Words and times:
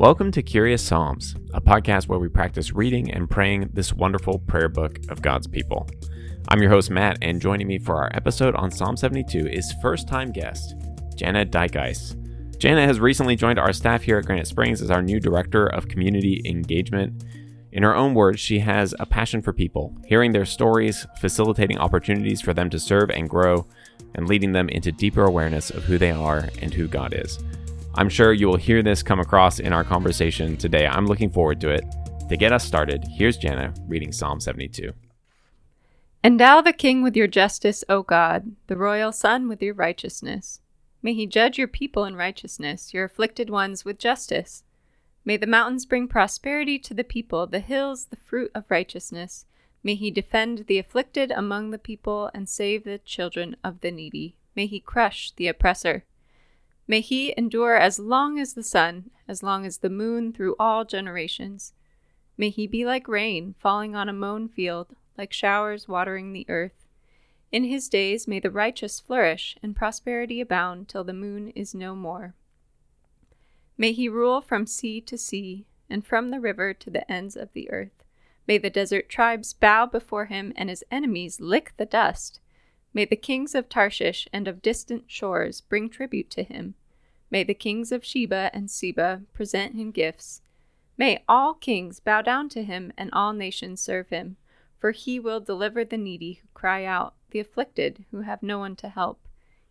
Welcome 0.00 0.32
to 0.32 0.42
Curious 0.42 0.82
Psalms, 0.82 1.34
a 1.52 1.60
podcast 1.60 2.08
where 2.08 2.18
we 2.18 2.30
practice 2.30 2.72
reading 2.72 3.10
and 3.10 3.28
praying 3.28 3.68
this 3.74 3.92
wonderful 3.92 4.38
prayer 4.38 4.70
book 4.70 4.98
of 5.10 5.20
God's 5.20 5.46
people. 5.46 5.90
I'm 6.48 6.62
your 6.62 6.70
host, 6.70 6.88
Matt, 6.88 7.18
and 7.20 7.38
joining 7.38 7.66
me 7.66 7.78
for 7.78 7.96
our 7.96 8.10
episode 8.14 8.54
on 8.54 8.70
Psalm 8.70 8.96
72 8.96 9.46
is 9.48 9.74
first 9.82 10.08
time 10.08 10.32
guest, 10.32 10.74
Jana 11.16 11.44
Dykeis. 11.44 12.16
Jana 12.56 12.86
has 12.86 12.98
recently 12.98 13.36
joined 13.36 13.58
our 13.58 13.74
staff 13.74 14.00
here 14.00 14.16
at 14.16 14.24
Granite 14.24 14.46
Springs 14.46 14.80
as 14.80 14.90
our 14.90 15.02
new 15.02 15.20
Director 15.20 15.66
of 15.66 15.88
Community 15.88 16.40
Engagement. 16.46 17.22
In 17.70 17.82
her 17.82 17.94
own 17.94 18.14
words, 18.14 18.40
she 18.40 18.60
has 18.60 18.94
a 18.98 19.04
passion 19.04 19.42
for 19.42 19.52
people, 19.52 19.94
hearing 20.06 20.32
their 20.32 20.46
stories, 20.46 21.06
facilitating 21.20 21.76
opportunities 21.76 22.40
for 22.40 22.54
them 22.54 22.70
to 22.70 22.78
serve 22.78 23.10
and 23.10 23.28
grow, 23.28 23.66
and 24.14 24.26
leading 24.26 24.52
them 24.52 24.70
into 24.70 24.92
deeper 24.92 25.24
awareness 25.24 25.68
of 25.68 25.84
who 25.84 25.98
they 25.98 26.10
are 26.10 26.48
and 26.62 26.72
who 26.72 26.88
God 26.88 27.12
is. 27.14 27.38
I'm 27.94 28.08
sure 28.08 28.32
you 28.32 28.46
will 28.46 28.56
hear 28.56 28.82
this 28.82 29.02
come 29.02 29.18
across 29.18 29.58
in 29.58 29.72
our 29.72 29.82
conversation 29.82 30.56
today. 30.56 30.86
I'm 30.86 31.06
looking 31.06 31.30
forward 31.30 31.60
to 31.62 31.70
it. 31.70 31.84
To 32.28 32.36
get 32.36 32.52
us 32.52 32.64
started, 32.64 33.04
here's 33.08 33.36
Jana 33.36 33.74
reading 33.88 34.12
Psalm 34.12 34.38
72. 34.38 34.92
Endow 36.22 36.60
the 36.60 36.72
king 36.72 37.02
with 37.02 37.16
your 37.16 37.26
justice, 37.26 37.82
O 37.88 38.04
God, 38.04 38.52
the 38.68 38.76
royal 38.76 39.10
son 39.10 39.48
with 39.48 39.60
your 39.60 39.74
righteousness. 39.74 40.60
May 41.02 41.14
he 41.14 41.26
judge 41.26 41.58
your 41.58 41.66
people 41.66 42.04
in 42.04 42.14
righteousness, 42.14 42.94
your 42.94 43.06
afflicted 43.06 43.50
ones 43.50 43.84
with 43.84 43.98
justice. 43.98 44.62
May 45.24 45.36
the 45.36 45.48
mountains 45.48 45.84
bring 45.84 46.06
prosperity 46.06 46.78
to 46.78 46.94
the 46.94 47.04
people, 47.04 47.46
the 47.48 47.58
hills 47.58 48.06
the 48.06 48.16
fruit 48.16 48.52
of 48.54 48.70
righteousness. 48.70 49.46
May 49.82 49.96
he 49.96 50.12
defend 50.12 50.66
the 50.68 50.78
afflicted 50.78 51.32
among 51.32 51.70
the 51.70 51.78
people 51.78 52.30
and 52.32 52.48
save 52.48 52.84
the 52.84 52.98
children 52.98 53.56
of 53.64 53.80
the 53.80 53.90
needy. 53.90 54.36
May 54.54 54.66
he 54.66 54.78
crush 54.78 55.32
the 55.32 55.48
oppressor. 55.48 56.04
May 56.86 57.00
he 57.00 57.34
endure 57.36 57.76
as 57.76 57.98
long 57.98 58.38
as 58.38 58.54
the 58.54 58.62
sun, 58.62 59.10
as 59.28 59.42
long 59.42 59.64
as 59.64 59.78
the 59.78 59.90
moon 59.90 60.32
through 60.32 60.56
all 60.58 60.84
generations. 60.84 61.72
May 62.36 62.50
he 62.50 62.66
be 62.66 62.84
like 62.84 63.06
rain 63.06 63.54
falling 63.58 63.94
on 63.94 64.08
a 64.08 64.12
mown 64.12 64.48
field, 64.48 64.96
like 65.16 65.32
showers 65.32 65.86
watering 65.86 66.32
the 66.32 66.46
earth. 66.48 66.86
In 67.52 67.64
his 67.64 67.88
days 67.88 68.28
may 68.28 68.40
the 68.40 68.50
righteous 68.50 69.00
flourish 69.00 69.56
and 69.62 69.76
prosperity 69.76 70.40
abound 70.40 70.88
till 70.88 71.04
the 71.04 71.12
moon 71.12 71.48
is 71.50 71.74
no 71.74 71.94
more. 71.94 72.34
May 73.76 73.92
he 73.92 74.08
rule 74.08 74.40
from 74.40 74.66
sea 74.66 75.00
to 75.02 75.18
sea 75.18 75.66
and 75.88 76.06
from 76.06 76.28
the 76.28 76.40
river 76.40 76.72
to 76.74 76.90
the 76.90 77.10
ends 77.10 77.36
of 77.36 77.52
the 77.52 77.70
earth. 77.70 78.04
May 78.46 78.58
the 78.58 78.70
desert 78.70 79.08
tribes 79.08 79.52
bow 79.52 79.86
before 79.86 80.26
him 80.26 80.52
and 80.56 80.68
his 80.68 80.84
enemies 80.90 81.40
lick 81.40 81.72
the 81.76 81.86
dust. 81.86 82.40
May 82.92 83.04
the 83.04 83.16
kings 83.16 83.54
of 83.54 83.68
Tarshish 83.68 84.26
and 84.32 84.48
of 84.48 84.62
distant 84.62 85.04
shores 85.06 85.60
bring 85.60 85.88
tribute 85.88 86.28
to 86.30 86.42
him. 86.42 86.74
May 87.30 87.44
the 87.44 87.54
kings 87.54 87.92
of 87.92 88.04
Sheba 88.04 88.50
and 88.52 88.70
Seba 88.70 89.22
present 89.32 89.76
him 89.76 89.92
gifts. 89.92 90.42
May 90.98 91.22
all 91.28 91.54
kings 91.54 92.00
bow 92.00 92.20
down 92.22 92.48
to 92.50 92.64
him 92.64 92.92
and 92.98 93.08
all 93.12 93.32
nations 93.32 93.80
serve 93.80 94.08
him, 94.08 94.36
for 94.78 94.90
he 94.90 95.20
will 95.20 95.40
deliver 95.40 95.84
the 95.84 95.96
needy 95.96 96.40
who 96.42 96.48
cry 96.52 96.84
out, 96.84 97.14
the 97.30 97.38
afflicted 97.38 98.04
who 98.10 98.22
have 98.22 98.42
no 98.42 98.58
one 98.58 98.74
to 98.76 98.88
help. 98.88 99.20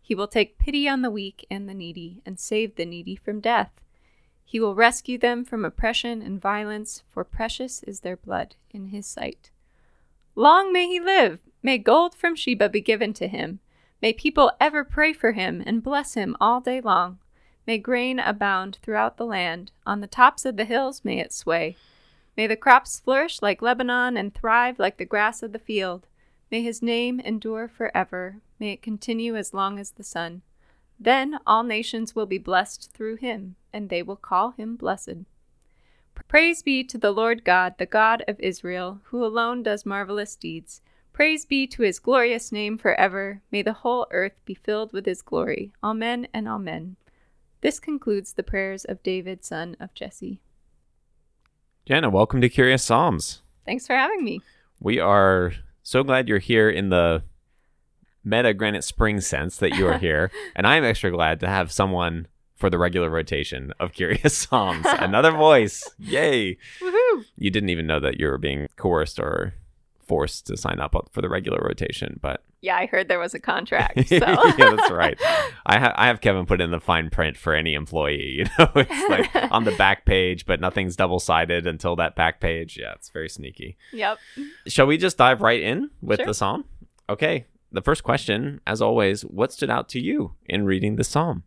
He 0.00 0.14
will 0.14 0.26
take 0.26 0.58
pity 0.58 0.88
on 0.88 1.02
the 1.02 1.10
weak 1.10 1.46
and 1.50 1.68
the 1.68 1.74
needy 1.74 2.22
and 2.24 2.40
save 2.40 2.76
the 2.76 2.86
needy 2.86 3.16
from 3.16 3.40
death. 3.40 3.70
He 4.44 4.58
will 4.58 4.74
rescue 4.74 5.18
them 5.18 5.44
from 5.44 5.64
oppression 5.64 6.22
and 6.22 6.40
violence, 6.40 7.04
for 7.08 7.22
precious 7.22 7.82
is 7.82 8.00
their 8.00 8.16
blood 8.16 8.56
in 8.70 8.86
his 8.86 9.06
sight. 9.06 9.50
Long 10.34 10.72
may 10.72 10.88
he 10.88 10.98
live! 10.98 11.38
May 11.62 11.78
gold 11.78 12.14
from 12.14 12.34
Sheba 12.34 12.68
be 12.68 12.80
given 12.80 13.12
to 13.14 13.28
him. 13.28 13.60
May 14.00 14.12
people 14.12 14.52
ever 14.60 14.82
pray 14.82 15.12
for 15.12 15.32
him 15.32 15.62
and 15.66 15.82
bless 15.82 16.14
him 16.14 16.36
all 16.40 16.60
day 16.60 16.80
long. 16.80 17.18
May 17.66 17.78
grain 17.78 18.18
abound 18.18 18.78
throughout 18.82 19.16
the 19.16 19.26
land. 19.26 19.72
On 19.86 20.00
the 20.00 20.06
tops 20.06 20.44
of 20.44 20.56
the 20.56 20.64
hills 20.64 21.04
may 21.04 21.18
it 21.18 21.32
sway. 21.32 21.76
May 22.36 22.46
the 22.46 22.56
crops 22.56 22.98
flourish 22.98 23.42
like 23.42 23.60
Lebanon 23.60 24.16
and 24.16 24.34
thrive 24.34 24.78
like 24.78 24.96
the 24.96 25.04
grass 25.04 25.42
of 25.42 25.52
the 25.52 25.58
field. 25.58 26.06
May 26.50 26.62
his 26.62 26.82
name 26.82 27.20
endure 27.20 27.68
forever. 27.68 28.36
May 28.58 28.72
it 28.72 28.82
continue 28.82 29.36
as 29.36 29.52
long 29.52 29.78
as 29.78 29.90
the 29.90 30.02
sun. 30.02 30.42
Then 30.98 31.38
all 31.46 31.62
nations 31.62 32.14
will 32.14 32.26
be 32.26 32.38
blessed 32.38 32.90
through 32.92 33.16
him, 33.16 33.56
and 33.72 33.88
they 33.88 34.02
will 34.02 34.16
call 34.16 34.50
him 34.50 34.76
blessed. 34.76 35.24
Praise 36.28 36.62
be 36.62 36.84
to 36.84 36.98
the 36.98 37.10
Lord 37.10 37.44
God, 37.44 37.74
the 37.78 37.86
God 37.86 38.22
of 38.28 38.38
Israel, 38.38 39.00
who 39.04 39.24
alone 39.24 39.62
does 39.62 39.86
marvelous 39.86 40.36
deeds. 40.36 40.80
Praise 41.12 41.44
be 41.44 41.66
to 41.66 41.82
his 41.82 41.98
glorious 41.98 42.50
name 42.52 42.78
forever. 42.78 43.42
May 43.50 43.62
the 43.62 43.72
whole 43.74 44.06
earth 44.10 44.40
be 44.44 44.54
filled 44.54 44.92
with 44.92 45.06
his 45.06 45.22
glory. 45.22 45.72
Amen 45.82 46.28
and 46.32 46.48
amen. 46.48 46.96
This 47.60 47.78
concludes 47.78 48.32
the 48.32 48.42
prayers 48.42 48.84
of 48.84 49.02
David, 49.02 49.44
son 49.44 49.76
of 49.80 49.92
Jesse. 49.94 50.40
Jana, 51.86 52.08
welcome 52.08 52.40
to 52.40 52.48
Curious 52.48 52.82
Psalms. 52.82 53.42
Thanks 53.66 53.86
for 53.86 53.94
having 53.94 54.24
me. 54.24 54.40
We 54.80 54.98
are 54.98 55.52
so 55.82 56.02
glad 56.02 56.28
you're 56.28 56.38
here 56.38 56.70
in 56.70 56.88
the 56.88 57.22
meta 58.24 58.54
Granite 58.54 58.84
Spring 58.84 59.20
sense 59.20 59.56
that 59.58 59.74
you 59.74 59.86
are 59.88 59.98
here. 59.98 60.30
and 60.56 60.66
I'm 60.66 60.84
extra 60.84 61.10
glad 61.10 61.40
to 61.40 61.48
have 61.48 61.70
someone 61.72 62.28
for 62.54 62.70
the 62.70 62.78
regular 62.78 63.10
rotation 63.10 63.72
of 63.78 63.92
Curious 63.94 64.36
Psalms. 64.38 64.86
Another 64.86 65.32
voice. 65.32 65.82
Yay. 65.98 66.56
Woohoo! 66.80 67.24
You 67.36 67.50
didn't 67.50 67.70
even 67.70 67.86
know 67.86 68.00
that 68.00 68.18
you 68.18 68.26
were 68.28 68.38
being 68.38 68.68
coerced 68.76 69.18
or 69.18 69.52
forced 70.10 70.46
to 70.48 70.56
sign 70.56 70.80
up 70.80 70.94
for 71.12 71.22
the 71.22 71.28
regular 71.28 71.60
rotation, 71.62 72.18
but 72.20 72.42
Yeah, 72.60 72.76
I 72.76 72.86
heard 72.86 73.06
there 73.08 73.20
was 73.20 73.32
a 73.32 73.38
contract. 73.38 73.96
So 74.08 74.16
yeah, 74.16 74.74
that's 74.76 74.90
right. 74.90 75.16
I, 75.66 75.78
ha- 75.78 75.94
I 75.96 76.08
have 76.08 76.20
Kevin 76.20 76.46
put 76.46 76.60
in 76.60 76.72
the 76.72 76.80
fine 76.80 77.08
print 77.10 77.36
for 77.36 77.54
any 77.54 77.74
employee. 77.74 78.34
You 78.38 78.44
know, 78.58 78.70
it's 78.74 79.08
like 79.08 79.52
on 79.52 79.64
the 79.64 79.76
back 79.76 80.04
page, 80.04 80.46
but 80.46 80.60
nothing's 80.60 80.96
double 80.96 81.20
sided 81.20 81.66
until 81.66 81.94
that 81.96 82.16
back 82.16 82.40
page. 82.40 82.76
Yeah, 82.80 82.92
it's 82.96 83.08
very 83.10 83.28
sneaky. 83.28 83.76
Yep. 83.92 84.18
Shall 84.66 84.86
we 84.86 84.96
just 84.98 85.16
dive 85.16 85.40
right 85.42 85.62
in 85.62 85.90
with 86.02 86.18
Sure. 86.18 86.26
the 86.26 86.34
psalm? 86.34 86.64
Okay. 87.08 87.46
The 87.72 87.82
first 87.82 88.02
question, 88.02 88.60
as 88.66 88.82
always, 88.82 89.22
what 89.22 89.52
stood 89.52 89.70
out 89.70 89.88
to 89.90 90.00
you 90.00 90.34
in 90.46 90.64
reading 90.64 90.96
the 90.96 91.04
psalm? 91.04 91.44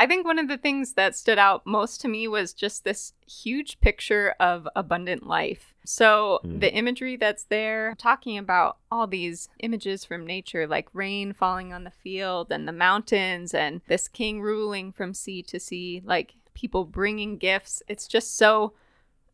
I 0.00 0.06
think 0.06 0.24
one 0.24 0.38
of 0.38 0.46
the 0.46 0.56
things 0.56 0.92
that 0.94 1.16
stood 1.16 1.38
out 1.38 1.66
most 1.66 2.00
to 2.02 2.08
me 2.08 2.28
was 2.28 2.52
just 2.54 2.84
this 2.84 3.14
huge 3.26 3.80
picture 3.80 4.34
of 4.38 4.68
abundant 4.76 5.26
life. 5.26 5.74
So, 5.84 6.40
Mm. 6.44 6.60
the 6.60 6.72
imagery 6.72 7.16
that's 7.16 7.44
there, 7.44 7.96
talking 7.98 8.38
about 8.38 8.76
all 8.92 9.08
these 9.08 9.48
images 9.58 10.04
from 10.04 10.24
nature, 10.24 10.66
like 10.68 10.88
rain 10.94 11.32
falling 11.32 11.72
on 11.72 11.82
the 11.82 11.90
field 11.90 12.52
and 12.52 12.68
the 12.68 12.72
mountains, 12.72 13.52
and 13.52 13.80
this 13.88 14.06
king 14.06 14.40
ruling 14.40 14.92
from 14.92 15.14
sea 15.14 15.42
to 15.42 15.58
sea, 15.58 16.00
like 16.04 16.34
people 16.54 16.84
bringing 16.84 17.36
gifts. 17.36 17.82
It's 17.88 18.06
just 18.06 18.36
so, 18.36 18.74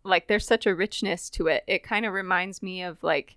like, 0.02 0.28
there's 0.28 0.46
such 0.46 0.66
a 0.66 0.74
richness 0.74 1.28
to 1.30 1.46
it. 1.48 1.64
It 1.66 1.82
kind 1.82 2.06
of 2.06 2.12
reminds 2.14 2.62
me 2.62 2.82
of, 2.82 3.02
like, 3.02 3.36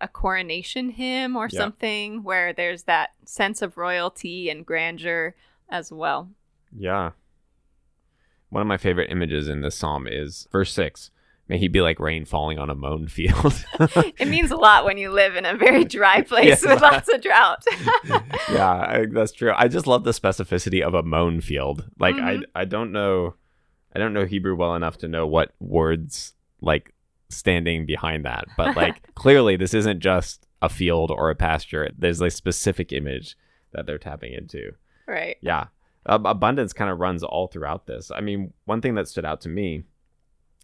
a 0.00 0.08
coronation 0.08 0.90
hymn 0.90 1.36
or 1.36 1.48
Yeah. 1.50 1.58
something 1.60 2.22
where 2.24 2.52
there's 2.52 2.82
that 2.84 3.10
sense 3.24 3.62
of 3.62 3.76
royalty 3.78 4.50
and 4.50 4.66
grandeur 4.66 5.34
as 5.68 5.90
well. 5.92 6.28
Yeah. 6.76 7.10
One 8.50 8.60
of 8.62 8.66
my 8.68 8.76
favorite 8.76 9.10
images 9.10 9.48
in 9.48 9.60
this 9.62 9.74
psalm 9.76 10.06
is 10.06 10.46
verse 10.52 10.72
6. 10.72 11.10
May 11.48 11.58
he 11.58 11.68
be 11.68 11.80
like 11.80 11.98
rain 11.98 12.24
falling 12.24 12.58
on 12.58 12.70
a 12.70 12.74
mown 12.74 13.08
field. 13.08 13.64
It 14.18 14.28
means 14.28 14.50
a 14.50 14.56
lot 14.56 14.84
when 14.84 14.96
you 14.98 15.10
live 15.10 15.36
in 15.36 15.44
a 15.44 15.56
very 15.56 15.84
dry 15.84 16.22
place 16.32 16.62
Yeah. 16.64 16.74
with 16.74 16.82
lots 16.82 17.12
of 17.12 17.20
drought. 17.20 17.64
yeah, 18.50 18.70
I, 18.88 19.06
that's 19.10 19.32
true. 19.32 19.52
I 19.56 19.68
just 19.68 19.86
love 19.86 20.04
the 20.04 20.12
specificity 20.12 20.82
of 20.82 20.94
a 20.94 21.02
mown 21.02 21.40
field. 21.40 21.84
Like 21.98 22.14
Mhm. 22.14 22.44
I 22.54 22.60
I 22.62 22.64
don't 22.64 22.92
know 22.92 23.34
I 23.94 23.98
don't 23.98 24.12
know 24.14 24.24
Hebrew 24.24 24.54
well 24.54 24.74
enough 24.74 24.98
to 24.98 25.08
know 25.08 25.26
what 25.26 25.52
words 25.60 26.34
like 26.60 26.94
standing 27.28 27.84
behind 27.86 28.24
that. 28.24 28.46
But 28.56 28.76
like 28.76 29.12
clearly 29.14 29.56
this 29.56 29.74
isn't 29.74 30.00
just 30.00 30.46
a 30.62 30.68
field 30.68 31.10
or 31.10 31.28
a 31.30 31.34
pasture. 31.34 31.90
There's 31.98 32.20
a 32.20 32.30
specific 32.30 32.92
image 32.92 33.36
that 33.72 33.84
they're 33.86 33.98
tapping 33.98 34.32
into. 34.32 34.72
right. 35.06 35.36
Yeah. 35.40 35.66
Ab- 36.08 36.26
abundance 36.26 36.72
kind 36.72 36.90
of 36.90 36.98
runs 36.98 37.22
all 37.22 37.46
throughout 37.48 37.86
this. 37.86 38.10
I 38.10 38.20
mean, 38.20 38.52
one 38.64 38.80
thing 38.80 38.94
that 38.96 39.08
stood 39.08 39.24
out 39.24 39.40
to 39.42 39.48
me 39.48 39.84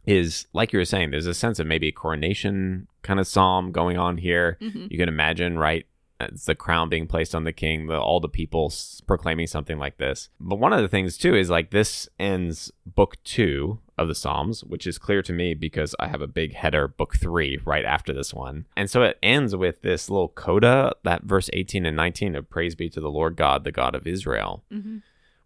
is 0.07 0.47
like 0.53 0.73
you 0.73 0.79
were 0.79 0.85
saying, 0.85 1.11
there's 1.11 1.27
a 1.27 1.35
sense 1.35 1.59
of 1.59 1.67
maybe 1.67 1.89
a 1.89 1.93
coronation 1.93 2.87
kind 3.03 3.21
of 3.21 3.27
psalm 3.27 3.73
going 3.73 3.99
on 3.99 4.17
here. 4.19 4.57
hmm 4.61 4.87
You 4.91 4.99
can 4.99 5.09
imagine, 5.09 5.59
right? 5.59 5.87
It's 6.21 6.47
the 6.47 6.57
crown 6.57 6.89
being 6.89 7.07
placed 7.07 7.33
on 7.33 7.45
the 7.45 7.53
king, 7.53 7.87
the, 7.87 7.97
all 8.01 8.19
the 8.19 8.29
people 8.29 8.67
s- 8.73 9.01
proclaiming 9.07 9.47
something 9.47 9.79
like 9.79 9.99
this. 9.99 10.31
But 10.41 10.57
one 10.59 10.73
of 10.73 10.81
the 10.83 10.89
things, 10.89 11.17
too, 11.17 11.37
is 11.37 11.49
like 11.49 11.71
this 11.71 12.09
ends 12.19 12.73
book 12.85 13.23
two 13.23 13.79
of 13.97 14.09
the 14.09 14.17
Psalms, 14.17 14.65
which 14.65 14.85
is 14.85 14.99
clear 14.99 15.23
to 15.23 15.33
me 15.33 15.55
because 15.55 15.95
I 16.01 16.09
have 16.09 16.21
a 16.21 16.27
big 16.27 16.55
header, 16.55 16.89
book 16.89 17.15
three, 17.17 17.61
right 17.65 17.85
after 17.85 18.13
this 18.13 18.35
one. 18.35 18.67
And 18.77 18.91
so 18.91 19.03
it 19.03 19.17
ends 19.23 19.55
with 19.55 19.83
this 19.83 20.11
little 20.11 20.29
coda, 20.29 20.93
that 21.05 21.23
verse 21.23 21.51
18 21.53 21.87
and 21.87 21.97
19 21.97 22.35
of 22.35 22.51
Praise 22.51 22.75
be 22.75 22.89
to 22.91 23.01
the 23.01 23.11
Lord 23.11 23.37
God, 23.37 23.63
the 23.63 23.71
God 23.73 23.95
of 23.95 24.05
Israel. 24.07 24.65
hmm 24.73 24.99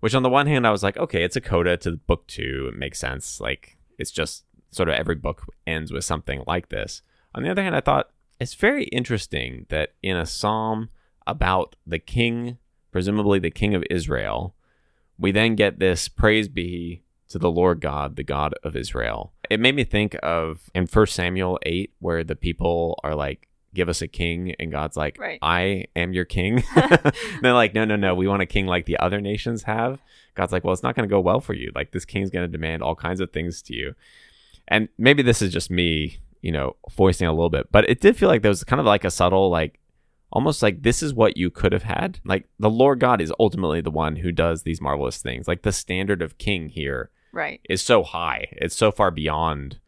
Which 0.03 0.17
on 0.17 0.25
the 0.25 0.29
one 0.29 0.49
hand, 0.49 0.67
I 0.67 0.73
was 0.73 0.83
like, 0.83 0.97
okay, 0.97 1.23
it's 1.23 1.37
a 1.37 1.41
coda 1.41 1.77
to 1.77 1.93
book 1.93 2.27
two. 2.27 2.69
It 2.73 2.77
makes 2.77 2.99
sense. 2.99 3.41
Like, 3.41 3.77
it's 3.99 4.11
just 4.11 4.45
sort 4.73 4.89
of 4.89 4.97
every 4.97 5.15
book 5.15 5.45
ends 5.65 5.93
with 5.93 6.05
something 6.05 6.43
like 6.45 6.71
this. 6.71 7.03
On 7.37 7.45
the 7.45 7.51
other 7.53 7.63
hand, 7.63 7.77
I 7.77 7.83
thought 7.83 8.11
it's 8.41 8.55
very 8.55 8.87
interesting 8.87 9.65
that 9.69 9.91
in 10.03 10.17
a 10.17 10.27
psalm 10.27 10.89
about 11.25 11.77
the 11.87 12.01
king, 12.01 12.59
presumably 12.91 13.39
the 13.39 13.53
king 13.53 13.77
of 13.77 13.85
Israel, 13.91 14.57
we 15.19 15.31
then 15.31 15.55
get 15.55 15.79
this 15.79 16.09
praise 16.09 16.49
be 16.49 17.05
to 17.29 17.39
the 17.39 17.49
Lord 17.49 17.81
God, 17.81 18.17
the 18.17 18.25
God 18.25 18.57
of 18.65 18.75
Israel. 18.75 19.35
It 19.49 19.61
made 19.61 19.77
me 19.77 19.85
think 19.85 20.17
of 20.21 20.69
in 20.75 20.87
1 20.87 21.07
Samuel 21.07 21.61
8, 21.63 21.93
where 22.01 22.25
the 22.25 22.35
people 22.35 22.99
are 23.05 23.15
like, 23.15 23.49
give 23.75 23.89
us 23.89 24.03
a 24.03 24.09
king. 24.09 24.55
And 24.59 24.71
God's 24.71 24.97
like, 24.97 25.19
Right. 25.19 25.39
I 25.43 25.87
am 25.97 26.13
your 26.13 26.25
king. 26.25 26.63
and 26.77 27.13
they're 27.41 27.53
like, 27.53 27.75
no, 27.75 27.85
no, 27.85 27.97
no. 27.97 28.15
We 28.15 28.29
want 28.29 28.43
a 28.43 28.47
king 28.47 28.67
like 28.67 28.87
the 28.87 28.99
other 28.99 29.21
nations 29.21 29.63
have. 29.65 30.01
God's 30.35 30.53
like, 30.53 30.65
well, 30.65 30.73
it's 30.73 30.83
not 30.83 30.95
going 30.95 31.09
to 31.09 31.13
go 31.13 31.21
well 31.21 31.41
for 31.41 31.53
you. 31.55 31.73
Like, 31.75 31.91
this 31.93 32.05
king's 32.05 32.31
going 32.31 32.47
to 32.47 32.51
demand 32.53 32.83
all 32.83 32.95
kinds 32.95 33.21
of 33.21 33.31
things 33.33 33.61
to 33.63 33.75
you. 33.75 33.95
And 34.69 34.89
maybe 34.97 35.23
this 35.23 35.43
is 35.43 35.53
just 35.53 35.71
me, 35.71 36.19
you 36.41 36.53
know, 36.53 36.77
voicing 36.97 37.27
a 37.27 37.33
little 37.33 37.51
bit, 37.51 37.71
but 37.71 37.89
it 37.89 38.01
did 38.01 38.17
feel 38.17 38.29
like 38.29 38.43
there 38.43 38.49
was 38.51 38.65
kind 38.65 38.81
of 38.81 38.87
like 38.87 39.05
a 39.05 39.11
subtle, 39.11 39.51
like, 39.51 39.79
almost 40.31 40.63
like 40.63 40.83
this 40.83 41.03
is 41.03 41.13
what 41.13 41.37
you 41.37 41.51
could 41.51 41.73
have 41.73 41.83
had. 41.83 42.19
Like, 42.25 42.49
the 42.59 42.71
Lord 42.71 42.99
God 43.01 43.21
is 43.21 43.33
ultimately 43.39 43.83
the 43.83 43.91
one 43.91 44.17
who 44.17 44.33
does 44.33 44.63
these 44.63 44.81
marvelous 44.81 45.19
things. 45.19 45.47
Like, 45.47 45.63
the 45.63 45.73
standard 45.73 46.23
of 46.23 46.39
king 46.39 46.69
here 46.71 47.11
Right. 47.33 47.61
is 47.69 47.83
so 47.83 48.03
high. 48.03 48.49
It's 48.53 48.77
so 48.77 48.91
far 48.91 49.11
beyond 49.11 49.79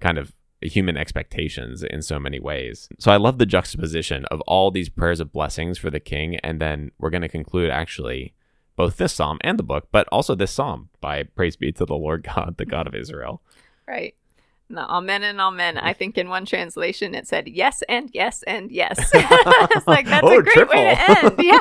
kind 0.00 0.16
of 0.16 0.32
human 0.62 0.96
expectations 0.96 1.82
in 1.82 2.02
so 2.02 2.18
many 2.18 2.38
ways. 2.40 2.88
So 2.98 3.10
I 3.12 3.16
love 3.16 3.38
the 3.38 3.46
juxtaposition 3.46 4.24
of 4.26 4.40
all 4.42 4.70
these 4.70 4.88
prayers 4.88 5.20
of 5.20 5.32
blessings 5.32 5.78
for 5.78 5.90
the 5.90 6.00
king. 6.00 6.36
And 6.36 6.60
then 6.60 6.90
we're 6.98 7.10
going 7.10 7.22
to 7.22 7.28
conclude 7.28 7.70
actually 7.70 8.34
both 8.76 8.96
this 8.96 9.12
psalm 9.12 9.38
and 9.42 9.58
the 9.58 9.62
book, 9.62 9.88
but 9.92 10.08
also 10.10 10.34
this 10.34 10.50
psalm 10.52 10.88
by 11.00 11.24
praise 11.24 11.56
be 11.56 11.72
to 11.72 11.84
the 11.84 11.94
Lord 11.96 12.22
God, 12.24 12.54
the 12.58 12.66
God 12.66 12.86
of 12.86 12.94
Israel. 12.94 13.42
Right. 13.88 14.14
The 14.70 14.80
amen 14.88 15.22
and 15.24 15.38
amen. 15.40 15.76
I 15.76 15.92
think 15.92 16.16
in 16.16 16.28
one 16.30 16.46
translation 16.46 17.14
it 17.14 17.26
said 17.26 17.46
yes 17.48 17.82
and 17.90 18.08
yes 18.14 18.42
and 18.44 18.70
yes. 18.70 18.96
it's 19.14 19.86
like 19.86 20.06
that's 20.06 20.24
Oh, 20.26 20.38
a 20.38 20.42
great 20.42 20.68
way 20.68 20.94
to 20.94 21.10
end. 21.26 21.34
Yeah. 21.38 21.60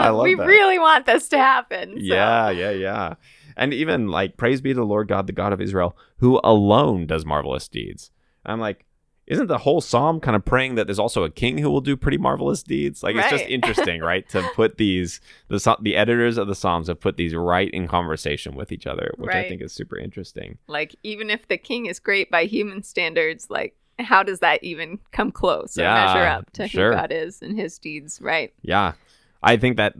I 0.00 0.08
love 0.08 0.24
we 0.24 0.34
that. 0.34 0.46
really 0.46 0.78
want 0.80 1.06
this 1.06 1.28
to 1.28 1.38
happen. 1.38 1.92
so- 1.92 1.98
Yeah, 2.00 2.50
yeah, 2.50 2.70
yeah. 2.72 3.14
And 3.56 3.72
even 3.74 4.08
like, 4.08 4.36
praise 4.36 4.60
be 4.60 4.70
to 4.70 4.74
the 4.74 4.84
Lord 4.84 5.08
God, 5.08 5.26
the 5.26 5.32
God 5.32 5.52
of 5.52 5.60
Israel, 5.60 5.96
who 6.18 6.40
alone 6.44 7.06
does 7.06 7.24
marvelous 7.24 7.68
deeds. 7.68 8.10
I'm 8.44 8.60
like, 8.60 8.84
isn't 9.26 9.46
the 9.46 9.58
whole 9.58 9.80
psalm 9.80 10.18
kind 10.18 10.34
of 10.34 10.44
praying 10.44 10.74
that 10.74 10.86
there's 10.88 10.98
also 10.98 11.22
a 11.22 11.30
king 11.30 11.58
who 11.58 11.70
will 11.70 11.80
do 11.80 11.96
pretty 11.96 12.18
marvelous 12.18 12.62
deeds? 12.62 13.02
Like, 13.02 13.14
it's 13.14 13.30
just 13.30 13.44
interesting, 13.48 14.00
right? 14.00 14.28
To 14.30 14.42
put 14.54 14.78
these, 14.78 15.20
the 15.48 15.76
the 15.80 15.96
editors 15.96 16.38
of 16.38 16.48
the 16.48 16.54
psalms 16.56 16.88
have 16.88 17.00
put 17.00 17.16
these 17.16 17.34
right 17.34 17.70
in 17.70 17.86
conversation 17.86 18.56
with 18.56 18.72
each 18.72 18.86
other, 18.86 19.14
which 19.18 19.34
I 19.34 19.44
think 19.48 19.62
is 19.62 19.72
super 19.72 19.96
interesting. 19.96 20.58
Like 20.66 20.96
even 21.04 21.30
if 21.30 21.46
the 21.46 21.56
king 21.56 21.86
is 21.86 22.00
great 22.00 22.30
by 22.30 22.44
human 22.44 22.82
standards, 22.82 23.46
like 23.48 23.76
how 23.98 24.22
does 24.24 24.40
that 24.40 24.62
even 24.64 24.98
come 25.12 25.30
close 25.30 25.78
or 25.78 25.82
Yeah, 25.82 25.94
measure 25.94 26.26
up 26.26 26.50
to 26.54 26.66
sure. 26.68 26.90
who 26.90 26.96
God 26.96 27.12
is 27.12 27.42
and 27.42 27.56
his 27.56 27.78
deeds? 27.78 28.20
Right. 28.20 28.52
Yeah, 28.62 28.94
I 29.42 29.56
think 29.56 29.76
that 29.76 29.94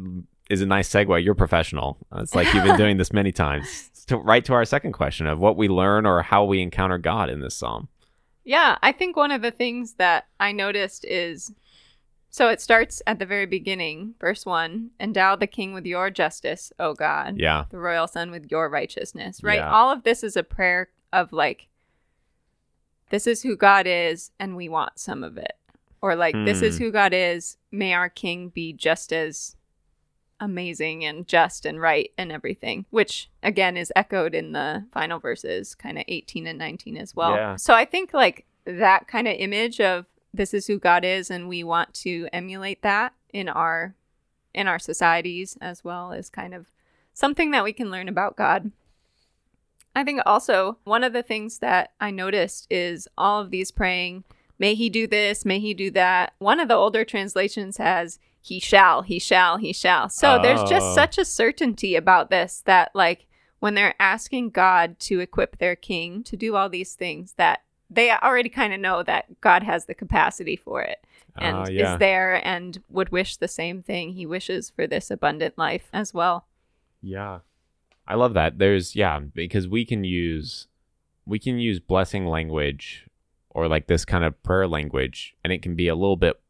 is 0.50 0.60
a 0.60 0.66
nice 0.66 0.88
segue. 0.88 1.22
You're 1.24 1.34
professional. 1.34 1.98
It's 2.16 2.34
like 2.34 2.52
you've 2.52 2.64
been 2.64 2.76
doing 2.76 2.96
this 2.96 3.12
many 3.12 3.32
times. 3.32 3.88
To, 4.08 4.16
right 4.16 4.44
to 4.46 4.52
our 4.52 4.64
second 4.64 4.92
question 4.92 5.28
of 5.28 5.38
what 5.38 5.56
we 5.56 5.68
learn 5.68 6.06
or 6.06 6.22
how 6.22 6.42
we 6.44 6.60
encounter 6.60 6.98
God 6.98 7.30
in 7.30 7.38
this 7.40 7.54
psalm. 7.54 7.86
Yeah, 8.42 8.76
I 8.82 8.90
think 8.90 9.16
one 9.16 9.30
of 9.30 9.42
the 9.42 9.52
things 9.52 9.94
that 9.94 10.26
I 10.40 10.50
noticed 10.50 11.04
is 11.04 11.52
so 12.28 12.48
it 12.48 12.60
starts 12.60 13.00
at 13.06 13.20
the 13.20 13.24
very 13.26 13.46
beginning, 13.46 14.14
verse 14.18 14.44
1 14.44 14.90
Endow 14.98 15.36
the 15.36 15.46
king 15.46 15.72
with 15.72 15.86
your 15.86 16.10
justice, 16.10 16.72
O 16.80 16.94
God, 16.94 17.38
Yeah, 17.38 17.66
the 17.70 17.78
royal 17.78 18.08
son 18.08 18.32
with 18.32 18.50
your 18.50 18.68
righteousness, 18.68 19.40
right? 19.44 19.60
Yeah. 19.60 19.70
All 19.70 19.90
of 19.92 20.02
this 20.02 20.24
is 20.24 20.36
a 20.36 20.42
prayer 20.42 20.88
of 21.12 21.32
like, 21.32 21.68
this 23.10 23.26
is 23.28 23.42
who 23.42 23.56
God 23.56 23.86
is, 23.86 24.32
and 24.40 24.56
we 24.56 24.68
want 24.68 24.98
some 24.98 25.22
of 25.22 25.36
it. 25.36 25.52
Or 26.00 26.16
like, 26.16 26.34
this 26.44 26.60
is 26.62 26.76
Hmm. 26.78 26.84
who 26.84 26.90
God 26.90 27.12
is, 27.14 27.56
may 27.70 27.92
our 27.94 28.08
king 28.08 28.48
be 28.48 28.72
just 28.72 29.12
as 29.12 29.54
amazing 30.42 31.04
and 31.04 31.26
just 31.26 31.64
and 31.64 31.80
right 31.80 32.10
and 32.18 32.32
everything, 32.32 32.84
which 32.90 33.30
again 33.42 33.76
is 33.76 33.92
echoed 33.94 34.34
in 34.34 34.52
the 34.52 34.84
final 34.92 35.20
verses, 35.20 35.74
kind 35.76 35.96
of 35.96 36.04
18 36.08 36.48
and 36.48 36.58
19 36.58 36.96
as 36.96 37.14
well. 37.14 37.36
Yeah. 37.36 37.56
So 37.56 37.74
I 37.74 37.84
think 37.84 38.12
like 38.12 38.44
that 38.64 39.06
kind 39.06 39.28
of 39.28 39.36
image 39.38 39.80
of 39.80 40.06
this 40.34 40.52
is 40.52 40.66
who 40.66 40.78
God 40.78 41.04
is 41.04 41.30
and 41.30 41.48
we 41.48 41.62
want 41.62 41.94
to 41.94 42.28
emulate 42.32 42.82
that 42.82 43.14
in 43.32 43.48
our 43.48 43.94
in 44.52 44.66
our 44.66 44.78
societies 44.78 45.56
as 45.60 45.84
well 45.84 46.10
is 46.12 46.28
kind 46.28 46.52
of 46.52 46.66
something 47.14 47.52
that 47.52 47.64
we 47.64 47.72
can 47.72 47.90
learn 47.90 48.08
about 48.08 48.36
God. 48.36 48.72
I 49.94 50.02
think 50.02 50.20
also 50.26 50.78
one 50.84 51.04
of 51.04 51.12
the 51.12 51.22
things 51.22 51.58
that 51.58 51.92
I 52.00 52.10
noticed 52.10 52.66
is 52.68 53.06
all 53.16 53.40
of 53.40 53.50
these 53.50 53.70
praying, 53.70 54.24
may 54.58 54.74
he 54.74 54.90
do 54.90 55.06
this, 55.06 55.44
may 55.44 55.60
he 55.60 55.72
do 55.72 55.90
that. 55.92 56.32
One 56.38 56.58
of 56.58 56.68
the 56.68 56.74
older 56.74 57.04
translations 57.04 57.76
has 57.76 58.18
he 58.42 58.58
shall, 58.60 59.02
he 59.02 59.18
shall, 59.18 59.56
he 59.56 59.72
shall. 59.72 60.08
So 60.08 60.38
there's 60.42 60.60
Oh. 60.60 60.66
just 60.66 60.94
such 60.94 61.16
a 61.16 61.24
certainty 61.24 61.94
about 61.96 62.28
this 62.28 62.60
that 62.66 62.90
like 62.94 63.26
when 63.60 63.74
they're 63.74 63.94
asking 64.00 64.50
God 64.50 64.98
to 65.00 65.20
equip 65.20 65.58
their 65.58 65.76
king 65.76 66.22
to 66.24 66.36
do 66.36 66.56
all 66.56 66.68
these 66.68 66.94
things 66.94 67.34
that 67.34 67.62
they 67.88 68.10
already 68.10 68.48
kind 68.48 68.72
of 68.74 68.80
know 68.80 69.02
that 69.04 69.40
God 69.40 69.62
has 69.62 69.84
the 69.86 69.94
capacity 69.94 70.56
for 70.56 70.82
it 70.82 70.98
and 71.38 71.56
Ah, 71.56 71.66
yeah. 71.70 71.92
is 71.94 71.98
there 72.00 72.44
and 72.46 72.82
would 72.90 73.10
wish 73.10 73.36
the 73.36 73.46
same 73.48 73.82
thing. 73.82 74.12
He 74.14 74.26
wishes 74.26 74.70
for 74.70 74.86
this 74.86 75.10
abundant 75.10 75.56
life 75.56 75.88
as 75.92 76.12
well. 76.12 76.46
Yeah. 77.00 77.40
I 78.08 78.14
love 78.16 78.34
that. 78.34 78.58
There's 78.58 78.96
yeah, 78.96 79.20
because 79.20 79.68
we 79.68 79.84
can 79.84 80.02
use 80.04 80.66
we 81.24 81.38
can 81.38 81.58
use 81.60 81.78
blessing 81.78 82.26
language 82.26 83.06
or 83.50 83.68
like 83.68 83.86
this 83.86 84.04
kind 84.04 84.24
of 84.24 84.42
prayer 84.42 84.66
language 84.66 85.36
and 85.44 85.52
it 85.52 85.62
can 85.62 85.76
be 85.76 85.86
a 85.86 85.94
little 85.94 86.16
bit 86.16 86.40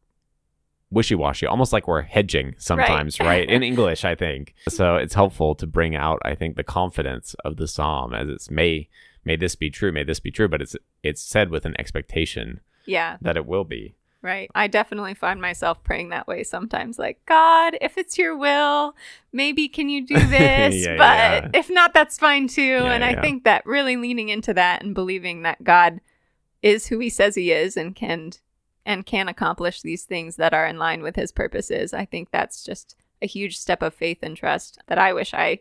wishy-washy, 0.93 1.45
almost 1.45 1.73
like 1.73 1.87
we're 1.87 2.01
hedging 2.03 2.55
sometimes, 2.57 3.19
right? 3.19 3.49
In 3.49 3.63
English, 3.63 4.05
I 4.05 4.15
think. 4.15 4.53
So 4.69 4.95
it's 4.95 5.13
helpful 5.13 5.55
to 5.55 5.67
bring 5.67 5.95
out 5.95 6.19
I 6.23 6.35
think 6.35 6.55
the 6.55 6.63
confidence 6.63 7.35
of 7.45 7.57
the 7.57 7.67
psalm 7.67 8.13
as 8.13 8.29
it's 8.29 8.49
may 8.49 8.87
may 9.25 9.35
this 9.35 9.55
be 9.55 9.69
true, 9.69 9.91
may 9.91 10.03
this 10.03 10.19
be 10.19 10.31
true, 10.31 10.47
but 10.47 10.61
it's 10.61 10.75
it's 11.03 11.21
said 11.21 11.49
with 11.49 11.65
an 11.65 11.75
expectation 11.79 12.59
Yeah, 12.85 13.17
that 13.21 13.37
it 13.37 13.45
will 13.45 13.63
be. 13.63 13.95
right. 14.21 14.49
I 14.55 14.67
definitely 14.67 15.13
find 15.13 15.41
myself 15.41 15.83
praying 15.83 16.09
that 16.09 16.27
way 16.27 16.43
sometimes 16.43 16.97
like, 16.97 17.19
God, 17.25 17.77
if 17.81 17.97
it's 17.97 18.17
your 18.17 18.35
will, 18.37 18.95
maybe 19.31 19.67
can 19.67 19.89
you 19.89 20.05
do 20.05 20.15
this? 20.37 20.75
Yeah, 20.85 20.97
but 20.97 21.17
yeah. 21.17 21.49
if 21.53 21.69
not, 21.69 21.93
that's 21.93 22.17
fine 22.17 22.47
too. 22.47 22.61
Yeah, 22.85 22.93
and 22.93 23.03
I 23.03 23.19
think 23.21 23.43
that 23.43 23.65
really 23.65 23.95
leaning 23.97 24.29
into 24.29 24.53
that 24.53 24.81
and 24.83 24.93
believing 24.95 25.41
that 25.43 25.63
God 25.63 25.99
is 26.61 26.87
who 26.87 26.99
he 26.99 27.09
says 27.09 27.35
he 27.35 27.51
is 27.51 27.75
and 27.77 27.93
can 27.95 28.31
and 28.85 29.05
can 29.05 29.27
accomplish 29.29 29.81
these 29.81 30.03
things 30.03 30.35
that 30.37 30.53
are 30.53 30.65
in 30.65 30.77
line 30.77 31.01
with 31.03 31.15
his 31.15 31.31
purposes. 31.31 31.93
I 31.93 32.05
think 32.05 32.29
that's 32.31 32.63
just 32.63 32.95
a 33.21 33.27
huge 33.27 33.57
step 33.57 33.81
of 33.81 33.93
faith 33.93 34.19
and 34.21 34.35
trust 34.35 34.79
that 34.87 34.97
I 34.97 35.13
wish 35.13 35.33
I 35.33 35.59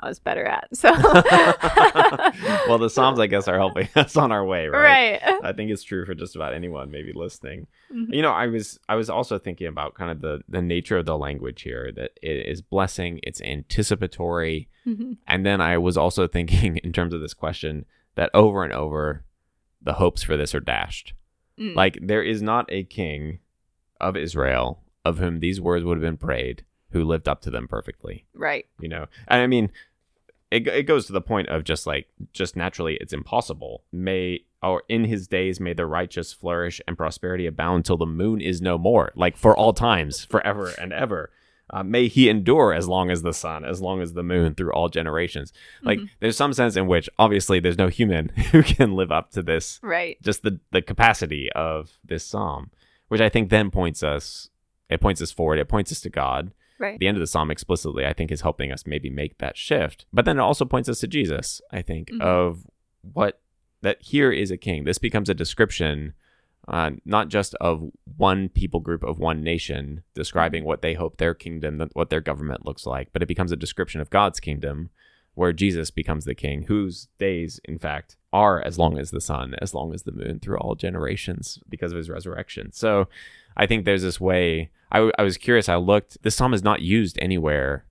I 0.00 0.08
was 0.08 0.18
better 0.18 0.44
at. 0.44 0.68
So 0.76 0.90
well, 2.68 2.78
the 2.78 2.90
psalms 2.90 3.20
I 3.20 3.26
guess 3.26 3.46
are 3.48 3.56
helping 3.58 3.88
us 3.96 4.16
on 4.16 4.32
our 4.32 4.44
way, 4.44 4.66
right? 4.66 5.20
right. 5.22 5.40
I 5.44 5.52
think 5.52 5.70
it's 5.70 5.82
true 5.82 6.04
for 6.04 6.14
just 6.14 6.34
about 6.36 6.52
anyone 6.54 6.90
maybe 6.90 7.12
listening. 7.14 7.66
Mhm. 7.92 8.06
You 8.14 8.22
know, 8.22 8.32
I 8.32 8.46
was 8.48 8.78
I 8.88 8.96
was 8.96 9.08
also 9.10 9.38
thinking 9.38 9.66
about 9.66 9.94
kind 9.94 10.10
of 10.10 10.20
the 10.20 10.40
the 10.48 10.62
nature 10.62 10.98
of 10.98 11.06
the 11.06 11.16
language 11.18 11.62
here 11.62 11.92
that 11.94 12.12
it 12.22 12.46
is 12.46 12.60
blessing, 12.62 13.20
it's 13.22 13.40
anticipatory, 13.42 14.68
Mhm. 14.86 15.18
and 15.26 15.44
then 15.46 15.60
I 15.60 15.78
was 15.78 15.96
also 15.96 16.26
thinking 16.26 16.76
in 16.84 16.92
terms 16.92 17.14
of 17.14 17.20
this 17.20 17.34
question 17.34 17.84
that 18.16 18.30
over 18.34 18.64
and 18.64 18.72
over 18.72 19.24
the 19.82 19.94
hopes 19.94 20.22
for 20.22 20.36
this 20.36 20.54
are 20.54 20.60
dashed. 20.60 21.12
Mm. 21.58 21.74
Like 21.74 21.98
there 22.02 22.22
is 22.22 22.42
not 22.42 22.66
a 22.68 22.84
king 22.84 23.38
of 24.00 24.16
Israel 24.16 24.84
of 25.04 25.18
whom 25.18 25.40
these 25.40 25.60
words 25.60 25.84
would 25.84 25.96
have 25.96 26.02
been 26.02 26.16
prayed 26.16 26.64
who 26.90 27.04
lived 27.04 27.28
up 27.28 27.40
to 27.42 27.50
them 27.50 27.68
perfectly 27.68 28.24
right. 28.34 28.66
you 28.80 28.88
know 28.88 29.06
and 29.28 29.42
i 29.42 29.46
mean 29.46 29.70
it, 30.50 30.66
it 30.68 30.84
goes 30.84 31.06
to 31.06 31.12
the 31.12 31.20
point 31.20 31.48
of 31.48 31.64
just 31.64 31.86
like 31.86 32.06
just 32.32 32.56
naturally 32.56 32.96
it's 33.00 33.12
impossible 33.12 33.82
may 33.92 34.40
or 34.62 34.82
in 34.88 35.04
his 35.04 35.26
days 35.26 35.60
may 35.60 35.72
the 35.72 35.86
righteous 35.86 36.32
flourish 36.32 36.80
and 36.86 36.96
prosperity 36.96 37.46
abound 37.46 37.84
till 37.84 37.96
the 37.96 38.06
moon 38.06 38.40
is 38.40 38.62
no 38.62 38.78
more 38.78 39.12
like 39.16 39.36
for 39.36 39.56
all 39.56 39.72
times 39.72 40.24
forever 40.24 40.72
and 40.78 40.92
ever 40.92 41.30
uh, 41.70 41.82
may 41.82 42.08
he 42.08 42.28
endure 42.28 42.74
as 42.74 42.86
long 42.86 43.10
as 43.10 43.22
the 43.22 43.32
sun 43.32 43.64
as 43.64 43.80
long 43.80 44.00
as 44.02 44.12
the 44.12 44.22
moon 44.22 44.54
through 44.54 44.72
all 44.72 44.88
generations 44.88 45.52
like 45.82 45.98
Mhm. 45.98 46.08
there's 46.20 46.36
some 46.36 46.52
sense 46.52 46.76
in 46.76 46.86
which 46.86 47.08
obviously 47.18 47.58
there's 47.60 47.78
no 47.78 47.88
human 47.88 48.28
who 48.52 48.62
can 48.62 48.94
live 48.94 49.10
up 49.10 49.30
to 49.32 49.42
this 49.42 49.80
Right. 49.82 50.20
just 50.22 50.42
the 50.42 50.60
the 50.72 50.82
capacity 50.82 51.50
of 51.52 51.98
this 52.04 52.24
psalm 52.24 52.70
which 53.08 53.20
i 53.22 53.28
think 53.28 53.48
then 53.50 53.70
points 53.70 54.02
us 54.02 54.50
it 54.90 55.00
points 55.00 55.22
us 55.22 55.30
forward 55.32 55.58
it 55.58 55.68
points 55.68 55.90
us 55.90 56.00
to 56.02 56.10
god 56.10 56.52
Right. 56.78 56.98
the 56.98 57.06
end 57.06 57.16
of 57.16 57.20
the 57.20 57.28
psalm 57.28 57.52
explicitly, 57.52 58.04
I 58.04 58.12
think, 58.12 58.32
is 58.32 58.40
helping 58.40 58.72
us 58.72 58.84
maybe 58.84 59.08
make 59.08 59.38
that 59.38 59.56
shift. 59.56 60.06
But 60.12 60.24
then 60.24 60.38
it 60.38 60.42
also 60.42 60.64
points 60.64 60.88
us 60.88 60.98
to 61.00 61.06
Jesus, 61.06 61.62
I 61.70 61.82
think, 61.82 62.10
Mhm. 62.10 62.20
of 62.20 62.66
what 63.00 63.40
that 63.82 64.02
here 64.02 64.32
is 64.32 64.50
a 64.50 64.56
king. 64.56 64.82
This 64.82 64.98
becomes 64.98 65.28
a 65.30 65.34
description, 65.34 66.14
uh, 66.68 66.90
not 67.04 67.28
just 67.28 67.54
of 67.56 67.90
one 68.16 68.48
people 68.48 68.80
group 68.80 69.02
of 69.02 69.18
one 69.18 69.42
nation 69.42 70.02
describing 70.14 70.64
what 70.64 70.82
they 70.82 70.94
hope 70.94 71.16
their 71.16 71.34
kingdom, 71.34 71.88
what 71.92 72.10
their 72.10 72.20
government 72.20 72.64
looks 72.64 72.86
like, 72.86 73.08
but 73.12 73.22
it 73.22 73.26
becomes 73.28 73.52
a 73.52 73.56
description 73.56 74.00
of 74.00 74.10
God's 74.10 74.40
kingdom 74.40 74.90
where 75.34 75.52
Jesus 75.52 75.90
becomes 75.90 76.24
the 76.24 76.34
king, 76.34 76.62
whose 76.68 77.08
days, 77.18 77.60
in 77.64 77.78
fact, 77.78 78.16
are 78.32 78.62
as 78.62 78.78
long 78.78 78.98
as 78.98 79.10
the 79.10 79.20
sun, 79.20 79.54
as 79.60 79.74
long 79.74 79.92
as 79.92 80.04
the 80.04 80.12
moon 80.12 80.38
through 80.38 80.58
all 80.58 80.74
generations 80.76 81.58
because 81.68 81.90
of 81.92 81.98
his 81.98 82.08
resurrection. 82.08 82.70
So 82.72 83.08
I 83.56 83.66
think 83.66 83.84
there's 83.84 84.02
this 84.02 84.20
way. 84.20 84.70
I, 84.92 84.98
w- 84.98 85.12
I 85.18 85.22
was 85.22 85.36
curious. 85.36 85.68
I 85.68 85.74
looked. 85.76 86.22
This 86.22 86.36
psalm 86.36 86.54
is 86.54 86.62
not 86.62 86.82
used 86.82 87.18
anywhere 87.20 87.84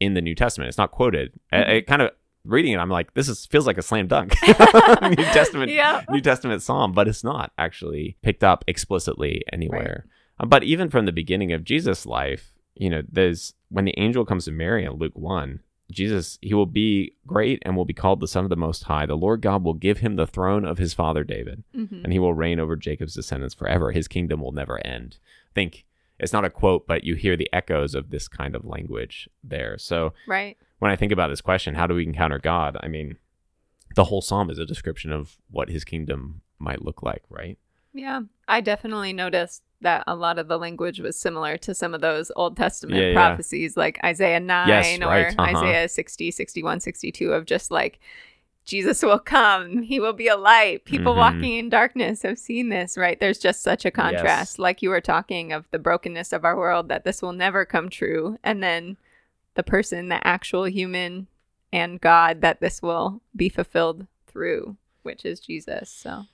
in 0.00 0.14
the 0.14 0.20
New 0.20 0.34
Testament. 0.34 0.68
It's 0.68 0.78
not 0.78 0.90
quoted. 0.90 1.32
Uh, 1.52 1.58
Mhm. 1.58 1.68
It 1.70 1.86
kind 1.86 2.02
of 2.02 2.10
reading 2.44 2.72
it, 2.72 2.78
I'm 2.78 2.90
like, 2.90 3.14
this 3.14 3.28
is 3.28 3.46
feels 3.46 3.66
like 3.66 3.78
a 3.78 3.82
slam 3.82 4.06
dunk 4.06 4.34
New 4.46 5.14
Testament 5.16 5.70
Yeah. 5.70 6.02
New 6.10 6.20
Testament 6.20 6.62
psalm, 6.62 6.92
but 6.92 7.08
it's 7.08 7.24
not 7.24 7.52
actually 7.58 8.16
picked 8.22 8.44
up 8.44 8.64
explicitly 8.66 9.42
anywhere. 9.52 10.06
Uh, 10.38 10.46
But 10.46 10.62
even 10.64 10.90
from 10.90 11.06
the 11.06 11.12
beginning 11.12 11.52
of 11.52 11.64
Jesus' 11.64 12.06
life, 12.06 12.52
you 12.74 12.90
know, 12.90 13.02
there's 13.10 13.54
when 13.70 13.84
the 13.84 13.98
angel 13.98 14.24
comes 14.24 14.44
to 14.44 14.52
Mary 14.52 14.84
in 14.84 14.92
Luke 14.92 15.16
one, 15.16 15.60
Jesus 15.90 16.38
he 16.42 16.54
will 16.54 16.66
be 16.66 17.14
great 17.26 17.62
and 17.64 17.76
will 17.76 17.84
be 17.84 17.92
called 17.92 18.20
the 18.20 18.28
Son 18.28 18.44
of 18.44 18.50
the 18.50 18.56
Most 18.56 18.84
High. 18.84 19.06
The 19.06 19.16
Lord 19.16 19.40
God 19.42 19.62
will 19.64 19.74
give 19.74 19.98
him 19.98 20.16
the 20.16 20.26
throne 20.26 20.64
of 20.64 20.78
his 20.78 20.94
father 20.94 21.24
David, 21.24 21.62
Mhm. 21.76 22.04
and 22.04 22.12
he 22.12 22.18
will 22.18 22.34
reign 22.34 22.58
over 22.58 22.74
Jacob's 22.76 23.14
descendants 23.14 23.54
forever. 23.54 23.92
His 23.92 24.08
kingdom 24.08 24.40
will 24.40 24.52
never 24.52 24.84
end. 24.86 25.18
I 25.50 25.52
think 25.54 25.84
it's 26.18 26.32
not 26.32 26.44
a 26.44 26.50
quote, 26.50 26.86
but 26.86 27.04
you 27.04 27.14
hear 27.16 27.36
the 27.36 27.50
echoes 27.52 27.94
of 27.94 28.10
this 28.10 28.28
kind 28.28 28.54
of 28.56 28.64
language 28.64 29.28
there. 29.42 29.76
So 29.78 30.14
Right. 30.26 30.56
When 30.78 30.90
I 30.90 30.96
think 30.96 31.12
about 31.12 31.28
this 31.28 31.40
question, 31.40 31.74
how 31.74 31.86
do 31.86 31.94
we 31.94 32.04
encounter 32.06 32.38
God? 32.38 32.76
I 32.80 32.88
mean, 32.88 33.16
the 33.96 34.04
whole 34.04 34.20
psalm 34.22 34.50
is 34.50 34.58
a 34.58 34.66
description 34.66 35.12
of 35.12 35.36
what 35.50 35.68
his 35.70 35.84
kingdom 35.84 36.40
might 36.58 36.82
look 36.82 37.02
like, 37.02 37.22
right? 37.28 37.58
Yeah. 37.92 38.22
I 38.48 38.60
definitely 38.60 39.12
noticed 39.12 39.62
that 39.80 40.02
a 40.06 40.16
lot 40.16 40.38
of 40.38 40.48
the 40.48 40.58
language 40.58 40.98
was 41.00 41.16
similar 41.18 41.56
to 41.58 41.74
some 41.74 41.94
of 41.94 42.00
those 42.00 42.32
Old 42.36 42.56
Testament 42.56 43.00
Yeah, 43.00 43.08
yeah. 43.08 43.14
prophecies 43.14 43.76
like 43.76 44.00
Isaiah 44.04 44.40
9 44.40 44.68
Yes, 44.68 44.98
or 45.00 45.06
right. 45.08 45.34
Uh-huh. 45.38 45.56
Isaiah 45.58 45.88
60, 45.88 46.30
61, 46.30 46.80
62 46.80 47.32
of 47.32 47.44
just 47.46 47.70
like 47.70 48.00
Jesus 48.64 49.02
will 49.02 49.18
come, 49.18 49.82
he 49.82 50.00
will 50.00 50.14
be 50.14 50.26
a 50.28 50.36
light. 50.36 50.86
People 50.86 51.12
Mhm. 51.14 51.18
walking 51.18 51.52
in 51.58 51.68
darkness 51.68 52.22
have 52.22 52.38
seen 52.38 52.70
this, 52.70 52.96
right? 52.96 53.20
There's 53.20 53.38
just 53.38 53.62
such 53.62 53.84
a 53.84 53.90
contrast 53.90 54.58
like 54.58 54.80
you 54.80 54.88
were 54.88 55.02
talking 55.02 55.52
of 55.52 55.70
the 55.70 55.78
brokenness 55.78 56.32
of 56.32 56.44
our 56.46 56.56
world 56.56 56.88
that 56.88 57.04
this 57.04 57.20
will 57.20 57.34
never 57.34 57.64
come 57.66 57.90
true 57.90 58.38
and 58.42 58.62
then 58.62 58.96
the 59.54 59.62
person, 59.62 60.08
the 60.08 60.26
actual 60.26 60.64
human 60.64 61.26
and 61.72 62.00
God 62.00 62.40
that 62.40 62.60
this 62.60 62.80
will 62.80 63.20
be 63.34 63.48
fulfilled 63.48 64.06
through, 64.26 64.76
which 65.02 65.24
is 65.24 65.40
Jesus. 65.40 65.90
So, 65.90 66.24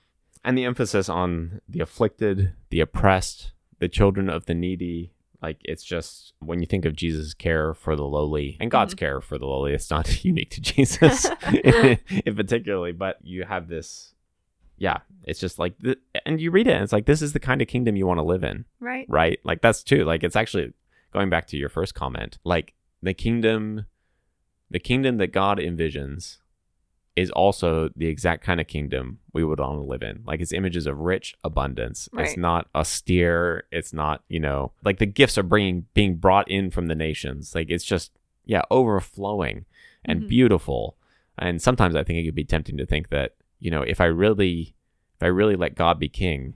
And 0.43 0.57
the 0.57 0.65
emphasis 0.65 1.09
on 1.09 1.61
the 1.67 1.79
afflicted, 1.81 2.53
the 2.69 2.79
oppressed, 2.79 3.51
the 3.79 3.89
children 3.89 4.29
of 4.29 4.45
the 4.45 4.53
needy. 4.53 5.13
Like 5.41 5.57
it's 5.63 5.83
just 5.83 6.33
when 6.39 6.59
you 6.59 6.67
think 6.67 6.85
of 6.85 6.95
Jesus' 6.95 7.33
care 7.33 7.73
for 7.73 7.95
the 7.95 8.03
lowly 8.03 8.57
and 8.59 8.69
God's 8.69 8.93
mm-hmm. 8.93 8.99
care 8.99 9.21
for 9.21 9.39
the 9.39 9.47
lowly, 9.47 9.73
it's 9.73 9.89
not 9.89 10.23
unique 10.23 10.51
to 10.51 10.61
Jesus 10.61 11.25
in 11.63 12.35
particularly, 12.35 12.91
but 12.91 13.17
you 13.23 13.43
have 13.43 13.67
this, 13.67 14.13
yeah, 14.77 14.99
it's 15.23 15.39
just 15.39 15.57
like, 15.57 15.79
th- 15.79 15.97
and 16.27 16.39
you 16.39 16.51
read 16.51 16.67
it 16.67 16.73
and 16.73 16.83
it's 16.83 16.93
like, 16.93 17.07
this 17.07 17.23
is 17.23 17.33
the 17.33 17.39
kind 17.39 17.59
of 17.59 17.67
kingdom 17.67 17.95
you 17.95 18.05
want 18.05 18.19
to 18.19 18.23
live 18.23 18.43
in. 18.43 18.65
right? 18.79 19.07
right? 19.09 19.39
Like 19.43 19.61
that's 19.61 19.81
too. 19.81 20.05
Like 20.05 20.23
it's 20.23 20.35
actually 20.35 20.73
going 21.11 21.31
back 21.31 21.47
to 21.47 21.57
your 21.57 21.69
first 21.69 21.95
comment. 21.95 22.37
Like 22.43 22.75
the 23.01 23.13
kingdom, 23.13 23.85
the 24.69 24.79
kingdom 24.79 25.17
that 25.17 25.27
God 25.33 25.57
envisions 25.57 26.37
is 27.15 27.29
also 27.31 27.89
the 27.95 28.07
exact 28.07 28.41
kind 28.43 28.61
of 28.61 28.67
kingdom 28.67 29.19
we 29.33 29.43
would 29.43 29.59
want 29.59 29.77
to 29.77 29.81
live 29.81 30.01
in. 30.01 30.23
Like 30.25 30.39
it's 30.39 30.53
images 30.53 30.87
of 30.87 30.97
rich 30.99 31.35
abundance. 31.43 32.07
It's 32.17 32.37
not 32.37 32.69
austere. 32.73 33.63
It's 33.71 33.91
not 33.91 34.23
you 34.29 34.39
know 34.39 34.71
like 34.83 34.99
the 34.99 35.05
gifts 35.05 35.37
are 35.37 35.43
bringing 35.43 35.87
being 35.93 36.15
brought 36.15 36.49
in 36.49 36.71
from 36.71 36.87
the 36.87 36.95
nations. 36.95 37.53
Like 37.53 37.69
it's 37.69 37.83
just 37.83 38.11
yeah 38.45 38.61
overflowing 38.71 39.65
and 40.05 40.23
Mhm. 40.23 40.27
beautiful. 40.29 40.95
And 41.37 41.61
sometimes 41.61 41.95
I 41.95 42.03
think 42.03 42.19
it 42.19 42.25
could 42.25 42.35
be 42.35 42.43
tempting 42.45 42.77
to 42.77 42.85
think 42.85 43.09
that 43.09 43.35
you 43.59 43.69
know 43.71 43.81
if 43.81 43.99
I 43.99 44.05
really 44.05 44.73
if 45.17 45.23
I 45.23 45.27
really 45.27 45.55
let 45.57 45.75
God 45.75 45.99
be 45.99 46.07
king, 46.09 46.53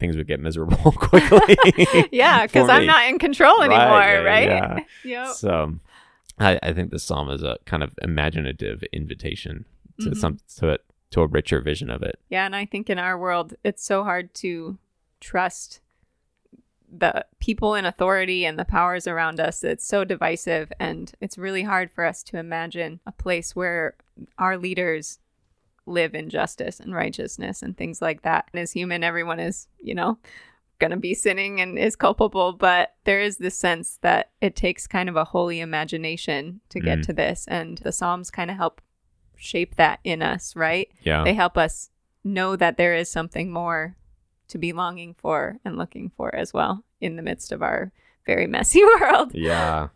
things 0.00 0.16
would 0.16 0.26
get 0.28 0.40
miserable 0.40 0.92
quickly. 0.96 1.56
yeah, 2.12 2.46
because 2.46 2.68
I'm 2.68 2.86
not 2.86 3.08
in 3.08 3.18
control 3.18 3.62
anymore, 3.62 3.78
yeah, 3.78 4.18
right? 4.18 4.46
yeah. 4.48 4.78
Yep. 5.04 5.26
So 5.34 5.74
I, 6.38 6.58
I 6.62 6.72
think 6.72 6.90
this 6.90 7.02
psalm 7.04 7.30
is 7.30 7.42
a 7.42 7.58
kind 7.66 7.82
of 7.82 7.92
imaginative 8.02 8.82
invitation 8.92 9.64
to 10.00 10.10
Mhm. 10.10 10.16
some 10.16 10.38
to 10.58 10.68
it 10.68 10.84
to 11.10 11.22
a 11.22 11.26
richer 11.26 11.60
vision 11.60 11.90
of 11.90 12.02
it. 12.02 12.18
Yeah, 12.28 12.46
and 12.46 12.54
I 12.54 12.64
think 12.66 12.88
in 12.90 12.98
our 12.98 13.18
world, 13.18 13.54
it's 13.64 13.84
so 13.84 14.04
hard 14.04 14.34
to 14.34 14.78
trust 15.20 15.80
the 16.90 17.26
people 17.40 17.74
in 17.74 17.84
authority 17.84 18.46
and 18.46 18.58
the 18.58 18.64
powers 18.64 19.06
around 19.06 19.40
us. 19.40 19.64
It's 19.64 19.84
so 19.86 20.04
divisive, 20.04 20.72
and 20.78 21.12
it's 21.20 21.36
really 21.36 21.62
hard 21.64 21.90
for 21.90 22.04
us 22.04 22.22
to 22.24 22.38
imagine 22.38 23.00
a 23.06 23.12
place 23.12 23.56
where 23.56 23.94
our 24.38 24.56
leaders 24.56 25.18
live 25.88 26.14
in 26.14 26.28
justice 26.28 26.80
and 26.80 26.94
righteousness 26.94 27.62
and 27.62 27.76
things 27.76 28.00
like 28.02 28.22
that. 28.22 28.48
And 28.52 28.60
as 28.60 28.72
human, 28.72 29.02
everyone 29.02 29.40
is, 29.40 29.68
you 29.78 29.94
know, 29.94 30.18
going 30.78 30.90
to 30.92 30.96
be 30.96 31.14
sinning 31.14 31.60
and 31.60 31.78
is 31.78 31.96
culpable, 31.96 32.52
but 32.52 32.94
there 33.04 33.20
is 33.20 33.38
this 33.38 33.56
sense 33.56 33.98
that 34.02 34.30
it 34.40 34.54
takes 34.54 34.86
kind 34.86 35.08
of 35.08 35.16
a 35.16 35.24
holy 35.24 35.58
imagination 35.60 36.60
to 36.68 36.78
get 36.80 36.98
Mm. 37.00 37.06
to 37.06 37.12
this. 37.12 37.46
And 37.48 37.78
the 37.78 37.90
Psalms 37.92 38.30
kind 38.30 38.50
of 38.50 38.56
help 38.56 38.80
shape 39.36 39.74
that 39.76 39.98
in 40.04 40.22
us, 40.22 40.54
right? 40.54 40.88
Yeah. 41.02 41.24
they 41.24 41.34
help 41.34 41.56
us 41.58 41.90
know 42.24 42.54
that 42.56 42.76
there 42.76 42.94
is 42.94 43.10
something 43.10 43.50
more 43.50 43.96
to 44.48 44.58
be 44.58 44.72
longing 44.72 45.14
for 45.14 45.58
and 45.64 45.76
looking 45.76 46.10
for 46.16 46.34
as 46.34 46.52
well 46.52 46.84
in 47.00 47.16
the 47.16 47.22
midst 47.22 47.52
of 47.52 47.62
our 47.62 47.92
very 48.26 48.46
messy 48.46 48.82
world. 49.00 49.32
yeah. 49.34 49.88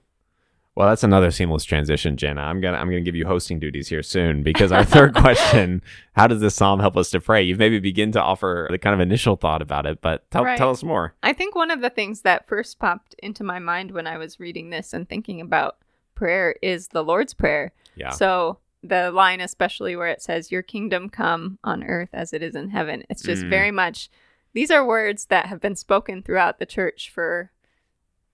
Well, 0.74 0.88
that's 0.88 1.04
another 1.04 1.30
seamless 1.30 1.64
transition, 1.64 2.16
Jana. 2.16 2.40
I'm 2.40 2.60
gonna 2.60 2.78
I'm 2.78 2.86
gonna 2.88 3.02
give 3.02 3.14
you 3.14 3.26
hosting 3.26 3.58
duties 3.60 3.88
here 3.88 4.02
soon 4.02 4.42
because 4.42 4.72
our 4.72 4.84
third 4.84 5.14
question: 5.24 5.82
How 6.14 6.26
does 6.26 6.40
this 6.40 6.54
psalm 6.54 6.80
help 6.80 6.96
us 6.96 7.10
to 7.10 7.20
pray? 7.20 7.42
You've 7.42 7.58
maybe 7.58 7.78
begin 7.78 8.10
to 8.12 8.22
offer 8.22 8.68
the 8.70 8.78
kind 8.78 8.94
of 8.94 9.00
initial 9.00 9.36
thought 9.36 9.60
about 9.60 9.84
it, 9.84 10.00
but 10.00 10.30
tell 10.30 10.44
Right. 10.44 10.56
tell 10.56 10.70
us 10.70 10.82
more. 10.82 11.14
I 11.22 11.34
think 11.34 11.54
one 11.54 11.70
of 11.70 11.82
the 11.82 11.90
things 11.90 12.22
that 12.22 12.48
first 12.48 12.78
popped 12.78 13.14
into 13.22 13.44
my 13.44 13.58
mind 13.58 13.90
when 13.90 14.06
I 14.06 14.16
was 14.16 14.40
reading 14.40 14.70
this 14.70 14.94
and 14.94 15.06
thinking 15.06 15.42
about 15.42 15.76
prayer 16.14 16.56
is 16.62 16.88
the 16.88 17.04
Lord's 17.04 17.34
Prayer. 17.34 17.72
Yeah. 17.94 18.10
So 18.10 18.58
the 18.82 19.10
line, 19.10 19.42
especially 19.42 19.94
where 19.94 20.08
it 20.08 20.22
says, 20.22 20.50
Your 20.50 20.62
kingdom 20.62 21.10
come 21.10 21.58
on 21.62 21.84
earth 21.84 22.08
as 22.14 22.32
it 22.32 22.42
is 22.42 22.54
in 22.54 22.70
heaven, 22.70 23.04
it's 23.10 23.22
just 23.22 23.44
Mm. 23.44 23.50
very 23.50 23.70
much, 23.70 24.08
these 24.54 24.70
are 24.70 24.86
words 24.86 25.26
that 25.26 25.46
have 25.46 25.60
been 25.60 25.76
spoken 25.76 26.22
throughout 26.22 26.58
the 26.58 26.66
church 26.66 27.10
for 27.14 27.52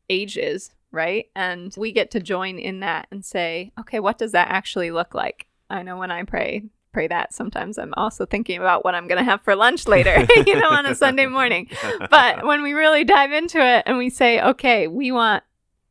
ages, 0.09 0.71
right? 0.93 1.27
And 1.35 1.75
we 1.77 1.93
get 1.93 2.11
to 2.13 2.21
join 2.21 2.59
in 2.59 2.81
that 2.81 3.09
and 3.11 3.25
say, 3.25 3.73
okay, 3.79 4.01
what 4.01 4.19
does 4.19 4.33
that 4.33 4.49
actually 4.51 4.91
look 4.91 5.15
like? 5.15 5.47
I 5.71 5.83
know 5.83 5.97
when 5.97 6.11
I 6.11 6.23
pray, 6.23 6.65
pray 6.93 7.09
that 7.09 7.35
sometimes 7.35 7.79
I'm 7.79 7.95
also 7.97 8.25
thinking 8.25 8.59
about 8.59 8.85
what 8.85 8.95
I'm 8.95 9.07
going 9.07 9.19
to 9.19 9.31
have 9.31 9.43
for 9.43 9.55
lunch 9.55 9.87
later, 9.89 10.27
you 10.47 10.59
know, 10.59 10.71
on 10.71 10.87
a 10.87 10.95
Sunday 10.95 11.27
morning. 11.27 11.69
But 12.11 12.45
when 12.47 12.63
we 12.63 12.73
really 12.73 13.05
dive 13.05 13.33
into 13.33 13.59
it 13.59 13.85
and 13.87 13.99
we 13.99 14.11
say, 14.11 14.41
okay, 14.41 14.89
we 14.89 15.13
want 15.13 15.45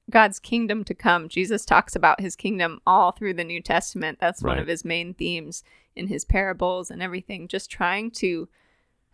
God's 0.10 0.40
kingdom 0.40 0.84
to 0.86 0.94
come. 0.94 1.28
Jesus 1.28 1.66
talks 1.66 1.96
about 1.96 2.22
his 2.22 2.36
kingdom 2.36 2.80
all 2.88 3.12
through 3.12 3.34
the 3.34 3.44
New 3.44 3.62
Testament. 3.62 4.20
That's 4.20 4.42
one 4.42 4.58
of 4.58 4.68
his 4.68 4.86
main 4.86 5.14
themes 5.14 5.64
in 5.96 6.08
his 6.08 6.24
parables 6.24 6.90
and 6.90 7.02
everything, 7.02 7.48
just 7.48 7.70
trying 7.70 8.12
to 8.12 8.48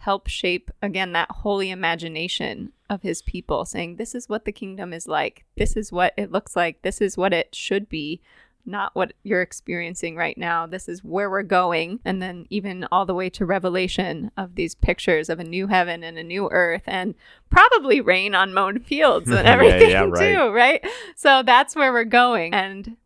help 0.03 0.27
shape 0.27 0.69
again 0.81 1.13
that 1.13 1.31
holy 1.31 1.71
imagination 1.71 2.73
of 2.89 3.01
his 3.03 3.21
people, 3.21 3.63
saying, 3.63 3.95
This 3.95 4.13
is 4.13 4.27
what 4.27 4.43
the 4.43 4.51
kingdom 4.51 4.91
is 4.91 5.07
like. 5.07 5.45
This 5.55 5.77
is 5.77 5.93
what 5.93 6.13
it 6.17 6.29
looks 6.31 6.57
like. 6.57 6.81
This 6.81 6.99
is 6.99 7.17
what 7.17 7.33
it 7.33 7.55
should 7.55 7.87
be. 7.87 8.21
Not 8.65 8.93
what 8.95 9.13
you're 9.23 9.41
experiencing 9.41 10.17
right 10.17 10.37
now. 10.37 10.65
This 10.67 10.89
is 10.89 11.03
where 11.05 11.29
we're 11.29 11.43
going. 11.43 11.99
And 12.03 12.21
then, 12.21 12.47
even 12.49 12.85
all 12.91 13.05
the 13.05 13.15
way 13.15 13.29
to 13.29 13.45
Revelation 13.45 14.29
of 14.35 14.55
these 14.55 14.75
pictures 14.75 15.29
of 15.29 15.39
a 15.39 15.43
new 15.43 15.67
heaven 15.67 16.03
and 16.03 16.17
a 16.17 16.23
new 16.23 16.49
earth, 16.51 16.83
and 16.85 17.15
probably 17.49 18.01
rain 18.01 18.35
on 18.35 18.53
mown 18.53 18.79
fields 18.79 19.29
and 19.29 19.39
Yeah, 19.45 19.53
everything 19.53 19.89
yeah, 19.89 20.03
right. 20.09 20.35
too, 20.35 20.51
right? 20.51 20.87
So 21.15 21.43
that's 21.43 21.77
where 21.77 21.93
we're 21.93 22.03
going. 22.03 22.53
And, 22.53 22.97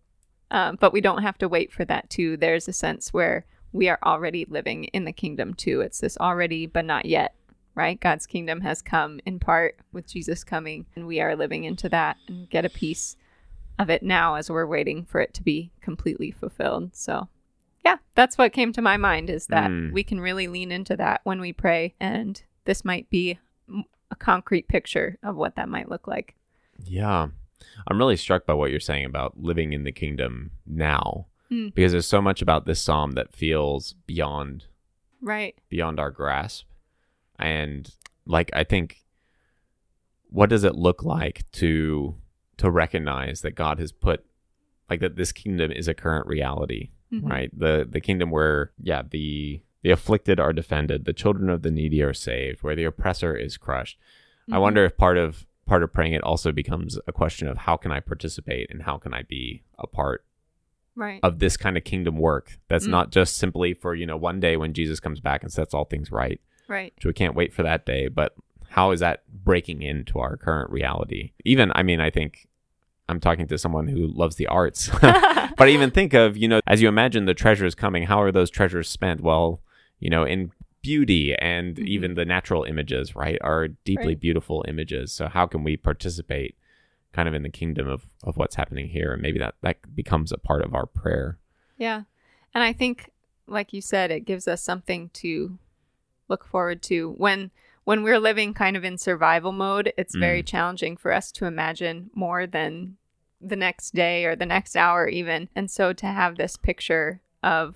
um, 0.50 0.78
but 0.80 0.94
we 0.94 1.02
don't 1.02 1.22
have 1.22 1.38
to 1.40 1.48
wait 1.48 1.72
for 1.72 1.86
that 1.86 2.10
too. 2.10 2.38
There's 2.38 2.68
a 2.68 2.74
sense 2.74 3.14
where 3.14 3.46
we 3.78 3.88
are 3.90 4.00
already 4.04 4.46
living 4.50 4.86
in 4.86 5.06
the 5.06 5.12
kingdom 5.14 5.54
too. 5.54 5.82
It's 5.82 6.00
this 6.00 6.18
already, 6.18 6.66
but 6.66 6.84
not 6.86 7.06
yet, 7.06 7.36
right? 7.76 8.00
God's 8.00 8.26
kingdom 8.26 8.62
has 8.62 8.82
come 8.82 9.20
in 9.26 9.40
part 9.40 9.78
with 9.94 10.08
Jesus 10.08 10.44
coming, 10.44 10.86
and 10.96 11.08
we 11.08 11.22
are 11.22 11.36
living 11.36 11.64
into 11.64 11.88
that 11.90 12.18
and 12.28 12.50
get 12.50 12.66
a 12.66 12.70
piece 12.70 13.16
of 13.80 13.90
it 13.90 14.02
now 14.02 14.36
as 14.36 14.50
we're 14.50 14.66
waiting 14.66 15.06
for 15.06 15.22
it 15.22 15.34
to 15.36 15.44
be 15.44 15.72
completely 15.82 16.32
fulfilled. 16.32 16.96
So, 16.96 17.28
yeah, 17.86 17.98
that's 18.16 18.38
what 18.38 18.52
came 18.52 18.74
to 18.74 18.82
my 18.82 18.98
mind 18.98 19.30
is 19.30 19.46
that 19.48 19.70
Mm. 19.70 19.92
we 19.94 20.04
can 20.04 20.20
really 20.20 20.48
lean 20.48 20.72
into 20.72 20.98
that 20.98 21.22
when 21.24 21.40
we 21.40 21.54
pray, 21.54 21.94
and 22.00 22.42
this 22.66 22.84
might 22.84 23.10
be 23.10 23.38
a 24.10 24.16
concrete 24.16 24.68
picture 24.68 25.18
of 25.22 25.36
what 25.36 25.56
that 25.56 25.70
might 25.70 25.90
look 25.90 26.08
like. 26.08 26.36
Yeah. 26.84 27.28
I'm 27.88 27.98
really 27.98 28.18
struck 28.18 28.46
by 28.46 28.54
what 28.54 28.72
you're 28.72 28.80
saying 28.80 29.06
about 29.06 29.40
living 29.40 29.74
in 29.74 29.84
the 29.84 29.92
kingdom 29.92 30.52
now 30.66 31.28
Mm. 31.52 31.74
because 31.74 31.92
there's 31.94 32.06
so 32.08 32.22
much 32.22 32.42
about 32.42 32.66
this 32.66 32.82
psalm 32.82 33.12
that 33.14 33.34
feels 33.34 33.94
beyond 34.06 34.66
Right. 35.22 35.56
beyond 35.70 36.00
our 36.00 36.12
grasp. 36.12 36.66
And 37.40 37.90
like 38.26 38.50
I 38.54 38.64
think 38.64 39.04
what 40.30 40.50
does 40.50 40.64
it 40.64 40.76
look 40.76 41.04
like 41.04 41.50
to 41.54 42.16
to 42.58 42.70
recognize 42.72 43.42
that 43.42 43.52
God 43.56 43.80
has 43.80 43.92
put 43.92 44.26
like 44.90 45.00
that 45.00 45.16
this 45.16 45.32
kingdom 45.32 45.72
is 45.72 45.88
a 45.88 45.94
current 45.94 46.28
reality, 46.28 46.90
Mhm. 47.12 47.30
right? 47.30 47.50
The 47.58 47.88
the 47.90 48.02
kingdom 48.02 48.30
where 48.32 48.72
yeah, 48.82 49.04
the 49.10 49.62
the 49.84 49.92
afflicted 49.92 50.40
are 50.40 50.52
defended, 50.54 51.06
the 51.06 51.14
children 51.14 51.50
of 51.50 51.62
the 51.62 51.72
needy 51.72 52.02
are 52.02 52.14
saved, 52.14 52.62
where 52.64 52.76
the 52.76 52.84
oppressor 52.84 53.36
is 53.36 53.58
crushed. 53.58 53.98
I 54.52 54.56
Mhm. 54.58 54.62
wonder 54.62 54.84
if 54.86 54.98
part 54.98 55.18
of 55.18 55.46
part 55.66 55.84
of 55.84 55.92
praying 55.94 56.14
it 56.14 56.24
also 56.24 56.52
becomes 56.52 56.98
a 57.08 57.12
question 57.12 57.48
of 57.48 57.58
how 57.60 57.76
can 57.78 57.92
I 57.92 58.00
participate 58.00 58.70
and 58.72 58.84
how 58.84 58.98
can 58.98 59.14
I 59.14 59.24
be 59.24 59.64
a 59.78 59.86
part 59.88 60.24
Right. 60.98 61.20
of 61.24 61.38
this 61.40 61.56
kind 61.58 61.78
of 61.78 61.84
kingdom 61.84 62.18
work 62.18 62.58
that's 62.68 62.88
Mm. 62.88 62.92
not 62.92 63.12
just 63.12 63.38
simply 63.38 63.74
for 63.74 63.94
you 63.96 64.06
know 64.08 64.18
one 64.18 64.40
day 64.40 64.58
when 64.58 64.74
jesus 64.74 65.00
comes 65.00 65.20
back 65.20 65.44
and 65.44 65.54
sets 65.54 65.74
all 65.74 65.86
things 65.86 66.12
right 66.12 66.42
right. 66.68 66.92
so 67.02 67.08
we 67.10 67.14
can't 67.14 67.36
wait 67.36 67.54
for 67.54 67.62
that 67.64 67.86
day 67.86 68.08
but 68.08 68.34
how 68.70 68.90
is 68.92 69.00
that 69.00 69.22
breaking 69.44 69.82
into 69.84 70.18
our 70.20 70.36
current 70.38 70.70
reality 70.72 71.32
even 71.46 71.72
i 71.76 71.84
mean 71.84 72.00
i 72.02 72.10
think 72.10 72.48
i'm 73.10 73.20
talking 73.20 73.46
to 73.48 73.58
someone 73.60 73.88
who 73.88 74.08
loves 74.08 74.38
the 74.38 74.48
arts 74.48 74.90
but 75.02 75.68
I 75.68 75.70
even 75.70 75.92
think 75.92 76.14
of, 76.14 76.36
you 76.38 76.48
know, 76.48 76.60
as 76.68 76.82
you 76.82 76.88
imagine 76.88 77.26
the 77.26 77.34
treasures 77.34 77.74
coming, 77.74 78.04
how 78.04 78.22
are 78.22 78.32
those 78.32 78.50
treasures 78.52 78.88
spent? 78.90 79.22
Well, 79.22 79.62
you 80.00 80.10
know, 80.10 80.24
in 80.24 80.52
beauty 80.84 81.34
and 81.36 81.78
Mhm. 81.78 81.88
even 81.88 82.14
the 82.14 82.26
natural 82.26 82.64
images, 82.64 83.16
right, 83.16 83.40
are 83.42 83.70
deeply 83.70 84.10
Right. 84.10 84.20
beautiful 84.20 84.64
images. 84.68 85.12
So 85.12 85.28
how 85.28 85.46
can 85.48 85.64
we 85.64 85.76
participate 85.78 86.56
kind 87.14 87.28
of 87.28 87.34
in 87.34 87.44
the 87.44 87.50
kingdom 87.50 87.88
of, 87.88 88.06
of 88.24 88.38
what's 88.38 88.56
happening 88.56 88.88
here? 88.88 89.14
And 89.14 89.22
maybe 89.22 89.40
that, 89.40 89.56
that 89.62 89.96
becomes 89.96 90.32
a 90.32 90.38
part 90.38 90.64
of 90.64 90.74
our 90.74 90.86
prayer. 90.86 91.38
Yeah. 91.78 92.04
And 92.54 92.64
I 92.64 92.74
think 92.74 93.12
like 93.48 93.74
you 93.74 93.82
said 93.82 94.12
it 94.12 94.26
gives 94.26 94.48
us 94.48 94.62
something 94.62 95.10
to 95.14 95.58
look 96.28 96.44
forward 96.44 96.82
to 96.84 97.12
when 97.18 97.52
when 97.86 98.04
we're 98.04 98.20
living 98.20 98.54
kind 98.54 98.76
of 98.76 98.84
in 98.84 98.98
survival 98.98 99.54
mode, 99.54 99.94
it's 99.98 100.14
mm. 100.14 100.20
very 100.20 100.44
challenging 100.44 100.98
for 100.98 101.14
us 101.14 101.32
to 101.32 101.46
imagine 101.46 102.10
more 102.14 102.46
than 102.46 102.98
the 103.40 103.56
next 103.56 103.94
day 103.94 104.26
or 104.26 104.36
the 104.36 104.46
next 104.46 104.76
hour 104.76 105.08
even. 105.08 105.48
And 105.56 105.72
so 105.72 105.94
to 105.94 106.06
have 106.06 106.36
this 106.36 106.58
picture 106.58 107.22
of 107.42 107.76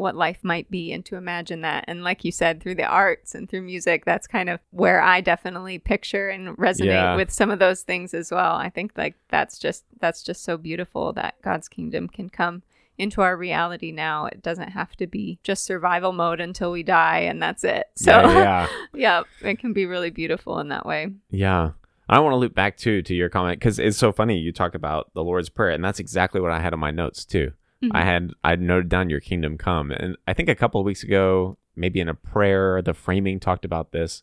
what 0.00 0.16
life 0.16 0.38
might 0.42 0.70
be 0.70 0.92
and 0.92 1.04
to 1.04 1.16
imagine 1.16 1.60
that 1.60 1.84
and 1.86 2.02
like 2.02 2.24
you 2.24 2.32
said 2.32 2.60
through 2.60 2.74
the 2.74 2.84
arts 2.86 3.34
and 3.34 3.48
through 3.48 3.62
music 3.62 4.04
that's 4.04 4.26
kind 4.26 4.48
of 4.48 4.58
where 4.70 5.00
I 5.00 5.20
definitely 5.20 5.78
picture 5.78 6.28
and 6.28 6.56
resonate 6.56 6.86
Yeah. 6.86 7.16
with 7.16 7.30
some 7.30 7.50
of 7.50 7.58
those 7.58 7.82
things 7.82 8.14
as 8.14 8.30
well. 8.30 8.54
I 8.56 8.70
think 8.70 8.92
like 8.96 9.14
that's 9.28 9.58
just 9.58 9.84
that's 10.00 10.22
just 10.22 10.42
so 10.42 10.56
beautiful 10.56 11.12
that 11.12 11.34
God's 11.42 11.68
kingdom 11.68 12.08
can 12.08 12.28
come 12.30 12.62
into 12.98 13.22
our 13.22 13.36
reality 13.36 13.92
now. 13.92 14.26
It 14.26 14.42
doesn't 14.42 14.70
have 14.70 14.94
to 14.96 15.06
be 15.06 15.38
just 15.42 15.64
survival 15.64 16.12
mode 16.12 16.40
until 16.40 16.70
we 16.72 16.82
die 16.82 17.20
and 17.20 17.40
that's 17.42 17.64
it. 17.64 17.86
So 17.96 18.10
yeah, 18.10 18.32
yeah. 18.32 18.68
yeah, 18.94 19.48
it 19.50 19.58
can 19.58 19.72
be 19.72 19.86
really 19.86 20.10
beautiful 20.10 20.58
in 20.60 20.68
that 20.68 20.84
way. 20.86 21.12
Yeah. 21.30 21.70
I 22.08 22.18
want 22.18 22.32
to 22.32 22.38
loop 22.38 22.54
back 22.56 22.76
too 22.76 23.02
to 23.02 23.14
your 23.14 23.28
comment 23.28 23.60
because 23.60 23.78
it's 23.78 23.96
so 23.96 24.10
funny. 24.10 24.36
You 24.36 24.50
talk 24.52 24.74
about 24.74 25.14
the 25.14 25.22
Lord's 25.22 25.48
Prayer, 25.48 25.70
and 25.70 25.84
that's 25.84 26.00
exactly 26.00 26.40
what 26.40 26.50
I 26.50 26.58
had 26.58 26.72
on 26.72 26.80
my 26.80 26.90
notes 26.90 27.24
too. 27.24 27.52
Mhm. 27.82 27.90
I 27.94 28.04
had 28.04 28.30
I'd 28.44 28.60
noted 28.60 28.88
down 28.88 29.10
your 29.10 29.20
kingdom 29.20 29.56
come, 29.56 29.90
and 29.90 30.16
I 30.26 30.32
think 30.34 30.48
a 30.48 30.54
couple 30.54 30.80
of 30.80 30.84
weeks 30.84 31.02
ago, 31.02 31.56
maybe 31.76 32.00
in 32.00 32.08
a 32.08 32.14
prayer, 32.14 32.82
the 32.82 32.94
framing 32.94 33.40
talked 33.40 33.64
about 33.64 33.92
this, 33.92 34.22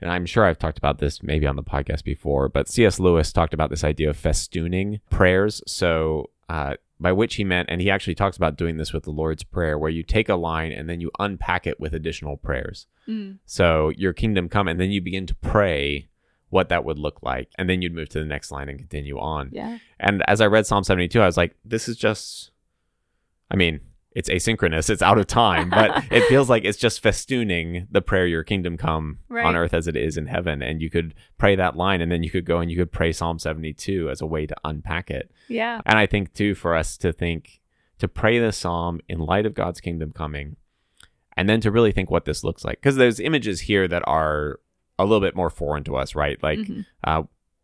and 0.00 0.10
I'm 0.10 0.26
sure 0.26 0.44
I've 0.44 0.58
talked 0.58 0.78
about 0.78 0.98
this 0.98 1.22
maybe 1.22 1.46
on 1.46 1.56
the 1.56 1.62
podcast 1.62 2.04
before. 2.04 2.48
But 2.48 2.68
C.S. 2.68 3.00
Lewis 3.00 3.32
talked 3.32 3.54
about 3.54 3.70
this 3.70 3.84
idea 3.84 4.10
of 4.10 4.16
festooning 4.16 5.00
prayers. 5.10 5.62
So 5.66 6.30
uh, 6.48 6.74
by 7.00 7.12
which 7.12 7.34
he 7.34 7.44
meant, 7.44 7.68
and 7.70 7.80
he 7.80 7.90
actually 7.90 8.14
talks 8.14 8.36
about 8.36 8.56
doing 8.56 8.76
this 8.76 8.92
with 8.92 9.02
the 9.02 9.10
Lord's 9.10 9.42
Prayer, 9.42 9.76
where 9.76 9.90
you 9.90 10.04
take 10.04 10.28
a 10.28 10.36
line 10.36 10.70
and 10.70 10.88
then 10.88 11.00
you 11.00 11.10
unpack 11.18 11.66
it 11.66 11.80
with 11.80 11.94
additional 11.94 12.36
prayers. 12.36 12.86
Mm. 13.08 13.38
So 13.44 13.88
your 13.96 14.12
kingdom 14.12 14.48
come, 14.48 14.68
and 14.68 14.78
then 14.78 14.90
you 14.92 15.00
begin 15.00 15.26
to 15.26 15.34
pray 15.34 16.06
what 16.50 16.68
that 16.68 16.84
would 16.84 16.98
look 16.98 17.20
like, 17.22 17.48
and 17.58 17.68
then 17.68 17.82
you'd 17.82 17.94
move 17.94 18.10
to 18.10 18.20
the 18.20 18.24
next 18.24 18.52
line 18.52 18.68
and 18.68 18.78
continue 18.78 19.18
on. 19.18 19.48
Yeah. 19.52 19.78
And 19.98 20.22
as 20.28 20.40
I 20.40 20.46
read 20.46 20.66
Psalm 20.66 20.84
72, 20.84 21.20
I 21.20 21.26
was 21.26 21.36
like, 21.36 21.56
this 21.64 21.88
is 21.88 21.96
just, 21.96 22.51
I 23.52 23.56
mean, 23.56 23.80
it's 24.14 24.28
asynchronous, 24.28 24.90
it's 24.90 25.00
out 25.02 25.16
of 25.18 25.26
time, 25.26 25.70
but 25.70 26.04
it 26.10 26.26
feels 26.28 26.50
like 26.50 26.64
it's 26.64 26.76
just 26.78 27.02
festooning 27.02 27.86
the 27.90 28.02
prayer, 28.02 28.26
Your 28.26 28.42
kingdom 28.44 28.76
come 28.76 29.18
Right. 29.28 29.46
on 29.46 29.56
earth 29.56 29.72
as 29.72 29.86
it 29.88 29.96
is 29.96 30.16
in 30.16 30.26
heaven. 30.26 30.60
And 30.62 30.82
you 30.82 30.90
could 30.90 31.14
pray 31.38 31.54
that 31.56 31.76
line, 31.76 32.00
and 32.00 32.10
then 32.12 32.22
you 32.22 32.30
could 32.30 32.44
go 32.44 32.58
and 32.58 32.70
you 32.70 32.76
could 32.76 32.92
pray 32.92 33.12
Psalm 33.12 33.38
72 33.38 34.10
as 34.10 34.20
a 34.20 34.26
way 34.26 34.46
to 34.46 34.54
unpack 34.64 35.10
it. 35.10 35.30
Yeah. 35.48 35.80
And 35.86 35.98
I 35.98 36.06
think, 36.06 36.34
too, 36.34 36.54
for 36.54 36.74
us 36.74 36.96
to 36.98 37.12
think, 37.12 37.60
to 37.98 38.08
pray 38.08 38.38
this 38.38 38.56
psalm 38.58 39.00
in 39.08 39.18
light 39.20 39.46
of 39.46 39.54
God's 39.54 39.80
kingdom 39.80 40.12
coming, 40.12 40.56
and 41.36 41.48
then 41.48 41.60
to 41.62 41.70
really 41.70 41.92
think 41.92 42.10
what 42.10 42.24
this 42.26 42.44
looks 42.44 42.64
like. 42.64 42.80
Because 42.80 42.96
there's 42.96 43.18
images 43.20 43.60
here 43.62 43.88
that 43.88 44.02
are 44.06 44.58
a 44.98 45.04
little 45.04 45.20
bit 45.20 45.34
more 45.36 45.48
foreign 45.50 45.84
to 45.84 45.96
us, 45.96 46.14
right? 46.14 46.42
Like, 46.42 46.58
Mhm. 46.58 46.84
uh, 47.04 47.22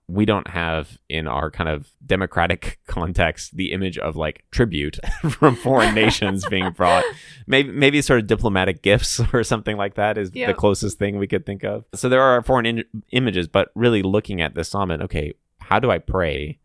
we 0.09 0.25
don't 0.25 0.49
have 0.49 0.99
in 1.09 1.29
our 1.29 1.51
kind 1.51 1.69
of 1.69 1.93
democratic 2.05 2.81
context 2.87 3.55
the 3.57 3.73
image 3.73 3.99
of 3.99 4.17
like 4.17 4.45
tribute 4.51 4.99
from 5.31 5.55
foreign 5.55 5.95
nations 5.95 6.47
being 6.49 6.71
brought. 6.71 7.05
Maybe 7.47 7.71
maybe 7.71 8.01
sort 8.03 8.21
of 8.21 8.27
diplomatic 8.27 8.83
gifts 8.83 9.21
or 9.33 9.45
something 9.45 9.77
like 9.77 9.95
that 9.95 10.17
is 10.19 10.31
the 10.49 10.55
closest 10.55 10.99
thing 10.99 11.19
we 11.19 11.27
could 11.27 11.45
think 11.45 11.63
of. 11.63 11.85
So 11.95 12.09
there 12.09 12.23
are 12.23 12.43
foreign 12.43 12.67
in- 12.67 12.85
images, 13.13 13.49
but 13.49 13.71
really 13.75 14.03
looking 14.03 14.41
at 14.41 14.55
this 14.55 14.69
psalm 14.71 14.91
and 14.91 15.03
okay, 15.03 15.35
how 15.61 15.79
do 15.79 15.91
I 15.91 15.99
pray? 15.99 16.59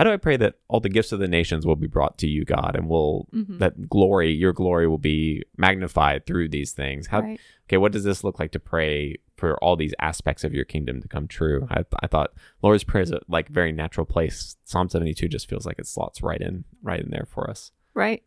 How 0.00 0.04
do 0.04 0.12
I 0.12 0.16
pray 0.16 0.38
that 0.38 0.54
all 0.68 0.80
the 0.80 0.88
gifts 0.88 1.12
of 1.12 1.18
the 1.18 1.28
nations 1.28 1.66
will 1.66 1.76
be 1.76 1.86
brought 1.86 2.16
to 2.20 2.26
you, 2.26 2.46
God, 2.46 2.74
and 2.74 2.88
will 2.88 3.28
Mhm. 3.34 3.58
that 3.58 3.86
glory, 3.90 4.32
your 4.32 4.54
glory, 4.54 4.88
will 4.88 4.96
be 4.96 5.42
magnified 5.58 6.24
through 6.24 6.48
these 6.48 6.72
things? 6.72 7.08
How 7.08 7.20
right. 7.20 7.38
okay, 7.68 7.76
what 7.76 7.92
does 7.92 8.02
this 8.04 8.24
look 8.24 8.38
like 8.40 8.50
to 8.52 8.58
pray 8.58 9.16
for 9.36 9.62
all 9.62 9.76
these 9.76 9.92
aspects 10.00 10.42
of 10.42 10.54
your 10.54 10.64
kingdom 10.64 11.02
to 11.02 11.08
come 11.08 11.28
true? 11.28 11.68
I, 11.70 11.84
I 12.02 12.06
thought 12.06 12.32
Lord's 12.62 12.82
Prayer 12.82 13.02
is 13.02 13.10
a 13.12 13.20
like 13.28 13.50
very 13.50 13.72
natural 13.72 14.06
place. 14.06 14.56
Psalm 14.64 14.88
72 14.88 15.28
just 15.28 15.46
feels 15.50 15.66
like 15.66 15.78
it 15.78 15.86
slots 15.86 16.22
right 16.22 16.40
in, 16.40 16.64
right 16.82 17.00
in 17.00 17.10
there 17.10 17.26
for 17.28 17.50
us. 17.50 17.70
Right. 17.92 18.22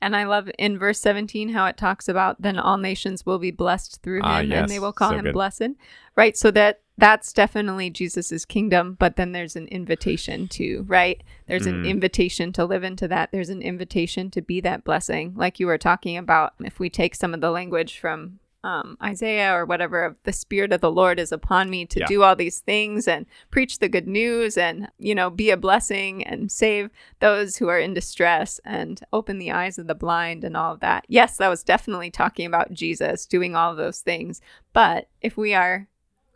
And 0.00 0.14
I 0.14 0.26
love 0.26 0.48
in 0.60 0.78
verse 0.78 1.00
17 1.00 1.48
how 1.48 1.66
it 1.66 1.76
talks 1.76 2.08
about 2.08 2.40
then 2.40 2.56
all 2.56 2.76
nations 2.78 3.26
will 3.26 3.40
be 3.40 3.50
blessed 3.50 4.00
through 4.00 4.18
him 4.18 4.26
Ah, 4.26 4.38
and 4.42 4.68
they 4.70 4.78
will 4.78 4.92
call 4.92 5.10
So 5.10 5.16
him 5.16 5.24
good. 5.24 5.32
blessed. 5.34 5.70
Right. 6.14 6.36
So 6.36 6.52
that 6.52 6.82
that's 6.98 7.32
definitely 7.32 7.90
Jesus's 7.90 8.44
kingdom, 8.44 8.96
but 8.98 9.16
then 9.16 9.32
there's 9.32 9.56
an 9.56 9.68
invitation 9.68 10.48
to, 10.48 10.84
right? 10.88 11.22
There's 11.46 11.66
an 11.66 11.82
Mm. 11.82 11.86
invitation 11.86 12.52
to 12.54 12.64
live 12.64 12.84
into 12.84 13.06
that. 13.08 13.30
There's 13.32 13.50
an 13.50 13.60
invitation 13.62 14.30
to 14.30 14.40
be 14.40 14.60
that 14.62 14.82
blessing. 14.84 15.34
Like 15.36 15.60
you 15.60 15.66
were 15.66 15.78
talking 15.78 16.16
about, 16.16 16.54
if 16.60 16.80
we 16.80 16.88
take 16.88 17.14
some 17.14 17.34
of 17.34 17.40
the 17.40 17.50
language 17.50 17.98
from 17.98 18.38
um, 18.64 18.96
Isaiah 19.00 19.54
or 19.54 19.64
whatever, 19.64 20.04
of 20.04 20.16
the 20.24 20.32
Spirit 20.32 20.72
of 20.72 20.80
the 20.80 20.90
Lord 20.90 21.20
is 21.20 21.30
upon 21.30 21.70
me 21.70 21.86
to 21.86 22.00
Yeah. 22.00 22.06
do 22.06 22.24
all 22.24 22.34
these 22.34 22.58
things 22.58 23.06
and 23.06 23.24
preach 23.52 23.78
the 23.78 23.88
good 23.88 24.08
news 24.08 24.58
and, 24.58 24.90
you 24.98 25.14
know, 25.14 25.30
be 25.30 25.50
a 25.50 25.56
blessing 25.56 26.24
and 26.26 26.50
save 26.50 26.90
those 27.20 27.58
who 27.58 27.68
are 27.68 27.78
in 27.78 27.94
distress 27.94 28.58
and 28.64 29.00
open 29.12 29.38
the 29.38 29.52
eyes 29.52 29.78
of 29.78 29.86
the 29.86 29.94
blind 29.94 30.42
and 30.42 30.56
all 30.56 30.72
of 30.72 30.80
that. 30.80 31.04
Yes, 31.06 31.36
that 31.36 31.46
was 31.48 31.62
definitely 31.62 32.10
talking 32.10 32.44
about 32.44 32.72
Jesus 32.72 33.24
doing 33.24 33.54
all 33.54 33.70
of 33.70 33.76
those 33.76 34.00
things. 34.00 34.40
But 34.72 35.08
if 35.20 35.36
we 35.36 35.54
are 35.54 35.86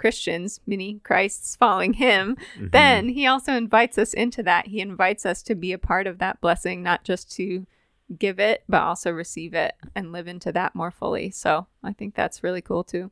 Christians, 0.00 0.60
many 0.66 0.98
Christs 1.04 1.54
following 1.56 1.92
him, 1.92 2.36
Mhm. 2.58 2.72
then 2.72 3.08
he 3.10 3.26
also 3.26 3.52
invites 3.52 3.98
us 3.98 4.14
into 4.14 4.42
that. 4.42 4.66
He 4.68 4.80
invites 4.80 5.24
us 5.26 5.42
to 5.44 5.54
be 5.54 5.72
a 5.72 5.78
part 5.78 6.06
of 6.06 6.18
that 6.18 6.40
blessing, 6.40 6.82
not 6.82 7.04
just 7.04 7.30
to 7.36 7.66
give 8.18 8.40
it, 8.40 8.64
but 8.68 8.82
also 8.82 9.12
receive 9.12 9.54
it 9.54 9.74
and 9.94 10.10
live 10.10 10.26
into 10.26 10.50
that 10.52 10.74
more 10.74 10.90
fully. 10.90 11.30
So 11.30 11.66
I 11.82 11.92
think 11.92 12.14
that's 12.14 12.42
really 12.42 12.62
cool 12.62 12.82
too. 12.82 13.10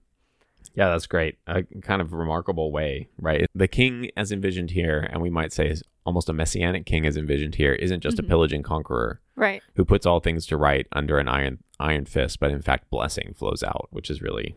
yeah, 0.74 0.90
that's 0.90 1.06
great. 1.06 1.38
A 1.46 1.62
kind 1.82 2.00
of 2.00 2.12
remarkable 2.12 2.70
way, 2.70 3.08
right? 3.18 3.46
The 3.54 3.66
king, 3.68 4.10
as 4.16 4.30
envisioned 4.30 4.70
here, 4.72 5.08
and 5.10 5.20
we 5.20 5.30
might 5.30 5.52
say 5.52 5.68
is 5.68 5.82
almost 6.04 6.28
a 6.28 6.32
messianic 6.32 6.84
king, 6.86 7.04
as 7.06 7.16
envisioned 7.16 7.56
here, 7.56 7.72
isn't 7.74 8.00
just 8.02 8.16
Mhm. 8.16 8.24
a 8.24 8.28
pillaging 8.28 8.62
conqueror 8.62 9.20
Right. 9.34 9.62
who 9.74 9.84
puts 9.84 10.06
all 10.06 10.20
things 10.20 10.46
to 10.46 10.56
right 10.56 10.86
under 10.92 11.18
an 11.18 11.26
iron 11.28 11.58
iron 11.80 12.04
fist, 12.06 12.38
but 12.40 12.50
in 12.50 12.60
fact, 12.62 12.90
blessing 12.90 13.34
flows 13.34 13.62
out, 13.62 13.88
which 13.90 14.08
is 14.10 14.20
really, 14.22 14.56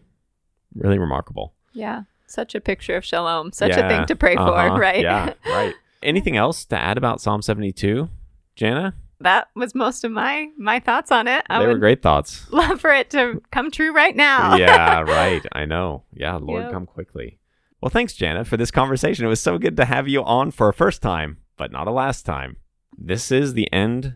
really 0.76 0.98
remarkable. 1.00 1.54
Yeah. 1.74 2.04
Such 2.32 2.56
a 2.56 2.62
picture 2.62 2.96
of 2.96 3.06
shalom. 3.06 3.52
Such 3.52 3.72
a 3.72 3.88
thing 3.88 4.06
to 4.06 4.16
pray 4.16 4.36
uh-huh, 4.36 4.70
for, 4.70 4.80
right? 4.80 5.02
Yeah, 5.02 5.34
right. 5.46 5.74
Anything 6.02 6.38
else 6.38 6.66
to 6.66 6.78
add 6.78 6.98
about 6.98 7.22
Psalm 7.22 7.42
72, 7.42 8.10
Jana? 8.56 8.96
that 9.24 9.50
was 9.56 9.76
most 9.76 10.04
of 10.04 10.12
my 10.12 10.50
my 10.58 10.80
thoughts 10.80 11.12
on 11.12 11.28
it. 11.28 11.46
I 11.50 11.60
they 11.60 11.68
were 11.68 11.78
great 11.78 12.02
thoughts. 12.02 12.48
love 12.52 12.82
for 12.82 12.92
it 12.92 13.10
to 13.12 13.42
come 13.52 13.72
true 13.72 13.94
right 13.94 14.16
now. 14.16 14.56
yeah, 14.56 15.02
right. 15.08 15.46
I 15.52 15.66
know. 15.66 16.04
Yeah, 16.14 16.38
Lord, 16.38 16.64
Yep. 16.64 16.72
come 16.72 16.86
quickly. 16.86 17.40
Well, 17.82 17.90
thanks, 17.90 18.14
Jana, 18.14 18.46
for 18.46 18.58
this 18.58 18.72
conversation. 18.72 19.26
It 19.26 19.30
was 19.30 19.42
so 19.42 19.58
good 19.58 19.78
to 19.78 19.86
have 19.86 20.08
you 20.08 20.24
on 20.24 20.52
for 20.52 20.70
a 20.70 20.74
first 20.74 21.02
time, 21.02 21.38
but 21.58 21.72
not 21.72 21.88
a 21.88 21.92
last 21.92 22.26
time. 22.26 22.58
This 22.98 23.32
is 23.32 23.54
the 23.54 23.72
end 23.74 24.16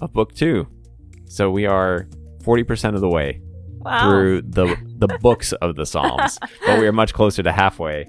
of 0.00 0.12
book 0.12 0.34
two. 0.34 0.68
So 1.26 1.50
we 1.50 1.66
are 1.66 2.08
40% 2.42 2.94
of 2.94 3.00
the 3.00 3.08
way 3.08 3.40
wow. 3.88 4.08
through 4.08 4.42
the, 4.42 4.76
the 4.98 5.08
books 5.22 5.52
of 5.54 5.76
the 5.76 5.86
Psalms, 5.86 6.38
but 6.64 6.78
we 6.78 6.86
are 6.86 6.92
much 6.92 7.12
closer 7.12 7.42
to 7.42 7.52
halfway 7.52 8.08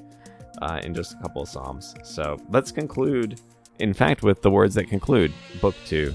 uh, 0.61 0.79
in 0.83 0.93
just 0.93 1.13
a 1.13 1.17
couple 1.17 1.41
of 1.41 1.49
Psalms. 1.49 1.95
So 2.03 2.37
let's 2.49 2.71
conclude, 2.71 3.41
in 3.79 3.93
fact, 3.93 4.23
with 4.23 4.41
the 4.41 4.51
words 4.51 4.75
that 4.75 4.87
conclude 4.87 5.33
book 5.61 5.75
two. 5.85 6.13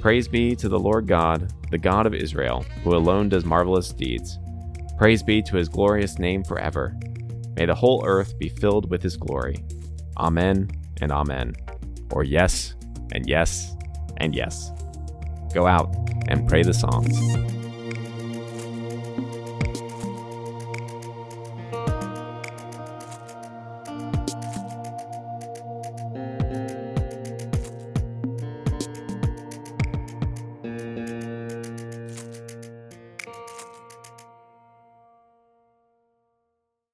Praise 0.00 0.28
be 0.28 0.54
to 0.56 0.68
the 0.68 0.78
Lord 0.78 1.06
God, 1.06 1.52
the 1.70 1.78
God 1.78 2.06
of 2.06 2.14
Israel, 2.14 2.64
who 2.84 2.94
alone 2.94 3.28
does 3.28 3.44
marvelous 3.44 3.92
deeds. 3.92 4.38
Praise 4.96 5.22
be 5.22 5.42
to 5.42 5.56
his 5.56 5.68
glorious 5.68 6.18
name 6.18 6.44
forever. 6.44 6.96
May 7.56 7.66
the 7.66 7.74
whole 7.74 8.04
earth 8.06 8.38
be 8.38 8.48
filled 8.48 8.90
with 8.90 9.02
his 9.02 9.16
glory. 9.16 9.56
Amen 10.18 10.70
and 11.00 11.10
amen. 11.10 11.54
Or 12.12 12.24
yes 12.24 12.74
and 13.12 13.28
yes 13.28 13.74
and 14.18 14.34
yes. 14.34 14.70
Go 15.52 15.66
out 15.66 15.94
and 16.28 16.48
pray 16.48 16.62
the 16.62 16.74
Psalms. 16.74 17.55